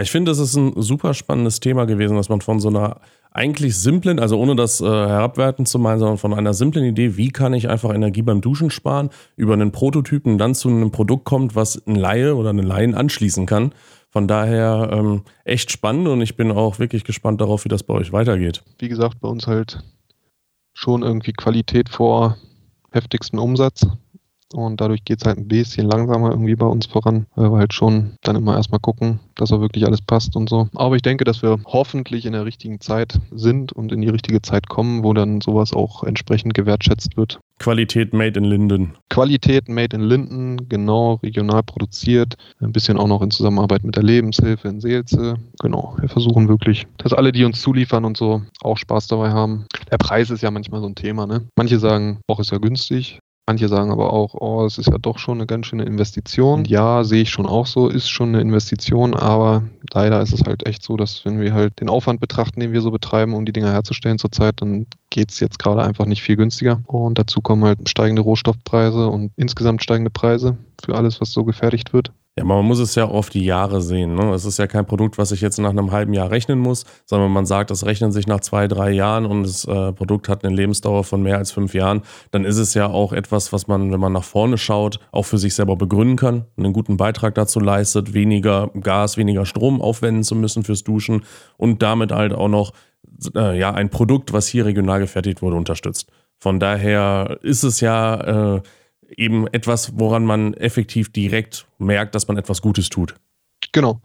Ich 0.00 0.10
finde, 0.10 0.30
das 0.30 0.38
ist 0.38 0.56
ein 0.56 0.72
super 0.76 1.14
spannendes 1.14 1.60
Thema 1.60 1.86
gewesen, 1.86 2.16
dass 2.16 2.28
man 2.28 2.40
von 2.40 2.60
so 2.60 2.68
einer 2.68 3.00
eigentlich 3.30 3.76
simplen, 3.76 4.18
also 4.18 4.38
ohne 4.38 4.56
das 4.56 4.80
äh, 4.80 4.84
herabwertend 4.84 5.68
zu 5.68 5.78
meinen, 5.78 5.98
sondern 5.98 6.18
von 6.18 6.34
einer 6.34 6.54
simplen 6.54 6.84
Idee, 6.84 7.16
wie 7.16 7.30
kann 7.30 7.52
ich 7.52 7.68
einfach 7.68 7.94
Energie 7.94 8.22
beim 8.22 8.40
Duschen 8.40 8.70
sparen, 8.70 9.10
über 9.36 9.52
einen 9.52 9.70
Prototypen 9.70 10.38
dann 10.38 10.54
zu 10.54 10.68
einem 10.68 10.90
Produkt 10.90 11.24
kommt, 11.24 11.54
was 11.54 11.80
ein 11.86 11.94
Laie 11.94 12.34
oder 12.34 12.50
eine 12.50 12.62
Laien 12.62 12.94
anschließen 12.94 13.46
kann. 13.46 13.72
Von 14.10 14.26
daher 14.26 14.88
ähm, 14.92 15.22
echt 15.44 15.70
spannend 15.70 16.08
und 16.08 16.22
ich 16.22 16.36
bin 16.36 16.50
auch 16.50 16.78
wirklich 16.78 17.04
gespannt 17.04 17.40
darauf, 17.40 17.64
wie 17.64 17.68
das 17.68 17.82
bei 17.82 17.94
euch 17.94 18.12
weitergeht. 18.12 18.64
Wie 18.78 18.88
gesagt, 18.88 19.20
bei 19.20 19.28
uns 19.28 19.46
halt 19.46 19.82
schon 20.72 21.02
irgendwie 21.02 21.32
Qualität 21.32 21.90
vor 21.90 22.38
heftigsten 22.90 23.38
Umsatz. 23.38 23.86
Und 24.52 24.80
dadurch 24.80 25.04
geht 25.04 25.20
es 25.20 25.26
halt 25.26 25.38
ein 25.38 25.48
bisschen 25.48 25.88
langsamer 25.88 26.30
irgendwie 26.30 26.56
bei 26.56 26.66
uns 26.66 26.86
voran, 26.86 27.26
weil 27.34 27.50
wir 27.52 27.58
halt 27.58 27.74
schon 27.74 28.16
dann 28.22 28.36
immer 28.36 28.56
erstmal 28.56 28.80
gucken, 28.80 29.20
dass 29.34 29.52
auch 29.52 29.60
wirklich 29.60 29.86
alles 29.86 30.00
passt 30.00 30.36
und 30.36 30.48
so. 30.48 30.68
Aber 30.74 30.96
ich 30.96 31.02
denke, 31.02 31.24
dass 31.24 31.42
wir 31.42 31.58
hoffentlich 31.66 32.24
in 32.26 32.32
der 32.32 32.44
richtigen 32.44 32.80
Zeit 32.80 33.20
sind 33.30 33.72
und 33.72 33.92
in 33.92 34.00
die 34.00 34.08
richtige 34.08 34.42
Zeit 34.42 34.68
kommen, 34.68 35.04
wo 35.04 35.12
dann 35.12 35.40
sowas 35.40 35.72
auch 35.72 36.02
entsprechend 36.02 36.54
gewertschätzt 36.54 37.16
wird. 37.16 37.38
Qualität 37.58 38.14
made 38.14 38.38
in 38.38 38.44
Linden. 38.44 38.94
Qualität 39.10 39.68
made 39.68 39.96
in 39.96 40.02
Linden, 40.02 40.68
genau, 40.68 41.14
regional 41.14 41.62
produziert. 41.62 42.36
Ein 42.60 42.72
bisschen 42.72 42.96
auch 42.98 43.08
noch 43.08 43.20
in 43.20 43.30
Zusammenarbeit 43.30 43.84
mit 43.84 43.96
der 43.96 44.04
Lebenshilfe 44.04 44.68
in 44.68 44.80
Seelze. 44.80 45.36
Genau, 45.60 45.96
wir 46.00 46.08
versuchen 46.08 46.48
wirklich, 46.48 46.86
dass 46.98 47.12
alle, 47.12 47.32
die 47.32 47.44
uns 47.44 47.60
zuliefern 47.60 48.04
und 48.04 48.16
so, 48.16 48.42
auch 48.62 48.78
Spaß 48.78 49.08
dabei 49.08 49.30
haben. 49.30 49.66
Der 49.90 49.98
Preis 49.98 50.30
ist 50.30 50.42
ja 50.42 50.50
manchmal 50.50 50.80
so 50.80 50.86
ein 50.86 50.94
Thema, 50.94 51.26
ne? 51.26 51.46
Manche 51.56 51.78
sagen, 51.78 52.20
auch 52.28 52.38
ist 52.38 52.52
ja 52.52 52.58
günstig. 52.58 53.18
Manche 53.48 53.66
sagen 53.68 53.90
aber 53.90 54.12
auch, 54.12 54.34
oh, 54.34 54.66
es 54.66 54.76
ist 54.76 54.90
ja 54.90 54.98
doch 54.98 55.16
schon 55.16 55.38
eine 55.38 55.46
ganz 55.46 55.64
schöne 55.64 55.84
Investition. 55.84 56.66
Ja, 56.66 57.02
sehe 57.02 57.22
ich 57.22 57.30
schon 57.30 57.46
auch 57.46 57.64
so, 57.64 57.88
ist 57.88 58.10
schon 58.10 58.28
eine 58.28 58.42
Investition, 58.42 59.14
aber 59.14 59.62
leider 59.94 60.20
ist 60.20 60.34
es 60.34 60.42
halt 60.42 60.66
echt 60.66 60.82
so, 60.82 60.98
dass 60.98 61.24
wenn 61.24 61.40
wir 61.40 61.54
halt 61.54 61.80
den 61.80 61.88
Aufwand 61.88 62.20
betrachten, 62.20 62.60
den 62.60 62.74
wir 62.74 62.82
so 62.82 62.90
betreiben, 62.90 63.32
um 63.32 63.46
die 63.46 63.52
Dinger 63.54 63.72
herzustellen 63.72 64.18
zurzeit, 64.18 64.60
dann 64.60 64.86
geht 65.08 65.30
es 65.30 65.40
jetzt 65.40 65.58
gerade 65.58 65.82
einfach 65.82 66.04
nicht 66.04 66.20
viel 66.20 66.36
günstiger. 66.36 66.82
Und 66.84 67.18
dazu 67.18 67.40
kommen 67.40 67.64
halt 67.64 67.88
steigende 67.88 68.20
Rohstoffpreise 68.20 69.08
und 69.08 69.32
insgesamt 69.36 69.82
steigende 69.82 70.10
Preise 70.10 70.58
für 70.84 70.94
alles, 70.94 71.18
was 71.22 71.32
so 71.32 71.44
gefertigt 71.44 71.94
wird. 71.94 72.12
Ja, 72.38 72.44
man 72.44 72.64
muss 72.64 72.78
es 72.78 72.94
ja 72.94 73.04
auf 73.04 73.30
die 73.30 73.44
Jahre 73.44 73.82
sehen. 73.82 74.14
Ne? 74.14 74.32
Es 74.32 74.44
ist 74.44 74.60
ja 74.60 74.68
kein 74.68 74.86
Produkt, 74.86 75.18
was 75.18 75.32
ich 75.32 75.40
jetzt 75.40 75.58
nach 75.58 75.70
einem 75.70 75.90
halben 75.90 76.12
Jahr 76.12 76.30
rechnen 76.30 76.60
muss, 76.60 76.84
sondern 77.04 77.32
man 77.32 77.46
sagt, 77.46 77.72
das 77.72 77.84
rechnen 77.84 78.12
sich 78.12 78.28
nach 78.28 78.38
zwei, 78.38 78.68
drei 78.68 78.92
Jahren 78.92 79.26
und 79.26 79.42
das 79.42 79.64
äh, 79.64 79.92
Produkt 79.92 80.28
hat 80.28 80.44
eine 80.44 80.54
Lebensdauer 80.54 81.02
von 81.02 81.20
mehr 81.20 81.36
als 81.36 81.50
fünf 81.50 81.74
Jahren. 81.74 82.02
Dann 82.30 82.44
ist 82.44 82.58
es 82.58 82.74
ja 82.74 82.86
auch 82.86 83.12
etwas, 83.12 83.52
was 83.52 83.66
man, 83.66 83.90
wenn 83.90 83.98
man 83.98 84.12
nach 84.12 84.22
vorne 84.22 84.56
schaut, 84.56 85.00
auch 85.10 85.24
für 85.24 85.36
sich 85.36 85.52
selber 85.56 85.74
begründen 85.74 86.14
kann, 86.14 86.44
einen 86.56 86.72
guten 86.72 86.96
Beitrag 86.96 87.34
dazu 87.34 87.58
leistet, 87.58 88.14
weniger 88.14 88.70
Gas, 88.80 89.16
weniger 89.16 89.44
Strom 89.44 89.82
aufwenden 89.82 90.22
zu 90.22 90.36
müssen 90.36 90.62
fürs 90.62 90.84
Duschen 90.84 91.24
und 91.56 91.82
damit 91.82 92.12
halt 92.12 92.32
auch 92.32 92.46
noch 92.46 92.72
äh, 93.34 93.58
ja, 93.58 93.74
ein 93.74 93.90
Produkt, 93.90 94.32
was 94.32 94.46
hier 94.46 94.64
regional 94.64 95.00
gefertigt 95.00 95.42
wurde, 95.42 95.56
unterstützt. 95.56 96.08
Von 96.38 96.60
daher 96.60 97.40
ist 97.42 97.64
es 97.64 97.80
ja 97.80 98.58
äh, 98.58 98.62
eben 99.16 99.46
etwas, 99.48 99.92
woran 99.98 100.24
man 100.24 100.54
effektiv 100.54 101.12
direkt 101.12 101.66
merkt, 101.78 102.14
dass 102.14 102.28
man 102.28 102.36
etwas 102.36 102.62
Gutes 102.62 102.88
tut. 102.88 103.14
Genau. 103.72 104.00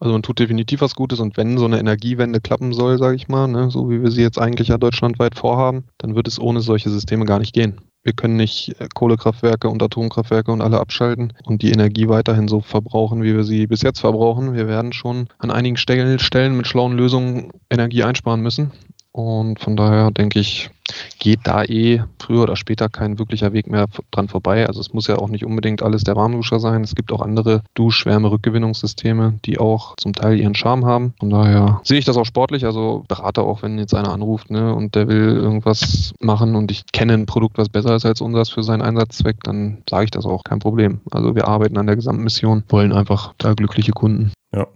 Also 0.00 0.12
man 0.12 0.22
tut 0.22 0.38
definitiv 0.38 0.80
was 0.80 0.94
Gutes 0.94 1.18
und 1.18 1.36
wenn 1.36 1.58
so 1.58 1.64
eine 1.64 1.80
Energiewende 1.80 2.40
klappen 2.40 2.72
soll, 2.72 2.98
sage 2.98 3.16
ich 3.16 3.28
mal, 3.28 3.48
ne, 3.48 3.70
so 3.70 3.90
wie 3.90 4.02
wir 4.02 4.10
sie 4.10 4.22
jetzt 4.22 4.38
eigentlich 4.38 4.68
ja 4.68 4.78
deutschlandweit 4.78 5.36
vorhaben, 5.36 5.84
dann 5.98 6.14
wird 6.14 6.28
es 6.28 6.38
ohne 6.38 6.60
solche 6.60 6.90
Systeme 6.90 7.24
gar 7.24 7.40
nicht 7.40 7.52
gehen. 7.52 7.80
Wir 8.04 8.12
können 8.12 8.36
nicht 8.36 8.80
äh, 8.80 8.88
Kohlekraftwerke 8.94 9.68
und 9.68 9.82
Atomkraftwerke 9.82 10.52
und 10.52 10.62
alle 10.62 10.78
abschalten 10.78 11.32
und 11.44 11.62
die 11.62 11.72
Energie 11.72 12.08
weiterhin 12.08 12.46
so 12.46 12.60
verbrauchen, 12.60 13.22
wie 13.22 13.34
wir 13.34 13.44
sie 13.44 13.66
bis 13.66 13.82
jetzt 13.82 14.00
verbrauchen. 14.00 14.54
Wir 14.54 14.68
werden 14.68 14.92
schon 14.92 15.28
an 15.38 15.50
einigen 15.50 15.76
Stellen 15.76 16.56
mit 16.56 16.66
schlauen 16.66 16.96
Lösungen 16.96 17.50
Energie 17.70 18.04
einsparen 18.04 18.40
müssen. 18.40 18.70
Und 19.10 19.58
von 19.58 19.76
daher 19.76 20.12
denke 20.12 20.38
ich, 20.38 20.70
geht 21.18 21.40
da 21.44 21.64
eh 21.64 22.02
früher 22.18 22.42
oder 22.42 22.56
später 22.56 22.88
kein 22.88 23.18
wirklicher 23.18 23.52
Weg 23.52 23.68
mehr 23.68 23.86
dran 24.10 24.28
vorbei. 24.28 24.66
Also 24.66 24.80
es 24.80 24.92
muss 24.92 25.06
ja 25.06 25.16
auch 25.16 25.28
nicht 25.28 25.44
unbedingt 25.44 25.82
alles 25.82 26.04
der 26.04 26.16
Warmduscher 26.16 26.60
sein. 26.60 26.82
Es 26.82 26.94
gibt 26.94 27.12
auch 27.12 27.20
andere 27.20 27.62
Duschwärme-Rückgewinnungssysteme, 27.74 29.38
die 29.44 29.58
auch 29.58 29.94
zum 29.96 30.12
Teil 30.12 30.38
ihren 30.38 30.54
Charme 30.54 30.86
haben. 30.86 31.14
Von 31.18 31.30
daher 31.30 31.80
sehe 31.84 31.98
ich 31.98 32.04
das 32.04 32.16
auch 32.16 32.26
sportlich. 32.26 32.64
Also 32.64 33.04
berate 33.08 33.42
auch, 33.42 33.62
wenn 33.62 33.78
jetzt 33.78 33.94
einer 33.94 34.12
anruft 34.12 34.50
ne, 34.50 34.74
und 34.74 34.94
der 34.94 35.08
will 35.08 35.36
irgendwas 35.36 36.12
machen 36.20 36.56
und 36.56 36.70
ich 36.70 36.84
kenne 36.92 37.14
ein 37.14 37.26
Produkt, 37.26 37.58
was 37.58 37.68
besser 37.68 37.94
ist 37.96 38.06
als 38.06 38.20
unseres 38.20 38.50
für 38.50 38.62
seinen 38.62 38.82
Einsatzzweck, 38.82 39.42
dann 39.44 39.82
sage 39.88 40.04
ich 40.04 40.10
das 40.10 40.26
auch, 40.26 40.44
kein 40.44 40.58
Problem. 40.58 41.00
Also 41.10 41.34
wir 41.34 41.48
arbeiten 41.48 41.78
an 41.78 41.86
der 41.86 41.96
gesamten 41.96 42.24
Mission, 42.24 42.64
wollen 42.68 42.92
einfach 42.92 43.34
da 43.38 43.54
glückliche 43.54 43.92
Kunden. 43.92 44.32
Ja, 44.54 44.66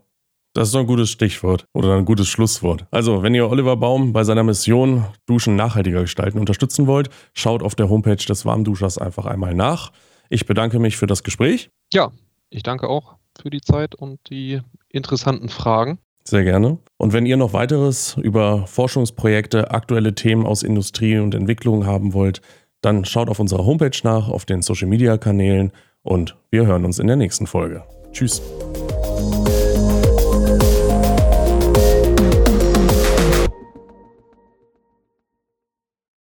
das 0.55 0.69
ist 0.69 0.75
doch 0.75 0.81
ein 0.81 0.87
gutes 0.87 1.11
Stichwort 1.11 1.67
oder 1.73 1.97
ein 1.97 2.05
gutes 2.05 2.29
Schlusswort. 2.29 2.87
Also, 2.91 3.23
wenn 3.23 3.35
ihr 3.35 3.49
Oliver 3.49 3.77
Baum 3.77 4.13
bei 4.13 4.25
seiner 4.25 4.43
Mission 4.43 5.07
Duschen 5.27 5.57
nachhaltiger 5.57 6.03
gestalten 6.03 6.39
unterstützen 6.39 6.87
wollt, 6.87 7.09
schaut 7.33 7.63
auf 7.63 7.75
der 7.75 7.89
Homepage 7.89 8.17
des 8.17 8.45
Warmduschers 8.45 8.99
einfach 8.99 9.27
einmal 9.27 9.55
nach. 9.55 9.93
Ich 10.29 10.47
bedanke 10.47 10.79
mich 10.79 10.97
für 10.97 11.07
das 11.07 11.23
Gespräch. 11.23 11.71
Ja, 11.93 12.11
ich 12.51 12.63
danke 12.63 12.89
auch 12.89 13.17
für 13.41 13.51
die 13.51 13.61
Zeit 13.61 13.95
und 13.95 14.21
die 14.29 14.61
interessanten 14.91 15.49
Fragen. 15.49 15.99
Sehr 16.25 16.45
gerne. 16.45 16.79
Und 16.99 17.13
wenn 17.13 17.27
ihr 17.27 17.37
noch 17.37 17.53
weiteres 17.53 18.17
über 18.19 18.67
Forschungsprojekte, 18.67 19.71
aktuelle 19.71 20.15
Themen 20.15 20.47
aus 20.47 20.63
Industrie 20.63 21.19
und 21.19 21.35
Entwicklung 21.35 21.87
haben 21.87 22.13
wollt, 22.13 22.43
dann 22.81 23.05
schaut 23.05 23.29
auf 23.29 23.41
unserer 23.41 23.65
Homepage 23.65 23.99
nach, 24.05 24.29
auf 24.29 24.45
den 24.45 24.63
Social 24.63 24.89
Media 24.89 25.17
Kanälen 25.17 25.73
und 26.03 26.37
wir 26.51 26.67
hören 26.67 26.85
uns 26.85 26.99
in 26.99 27.07
der 27.07 27.17
nächsten 27.17 27.47
Folge. 27.47 27.85
Tschüss. 28.13 28.43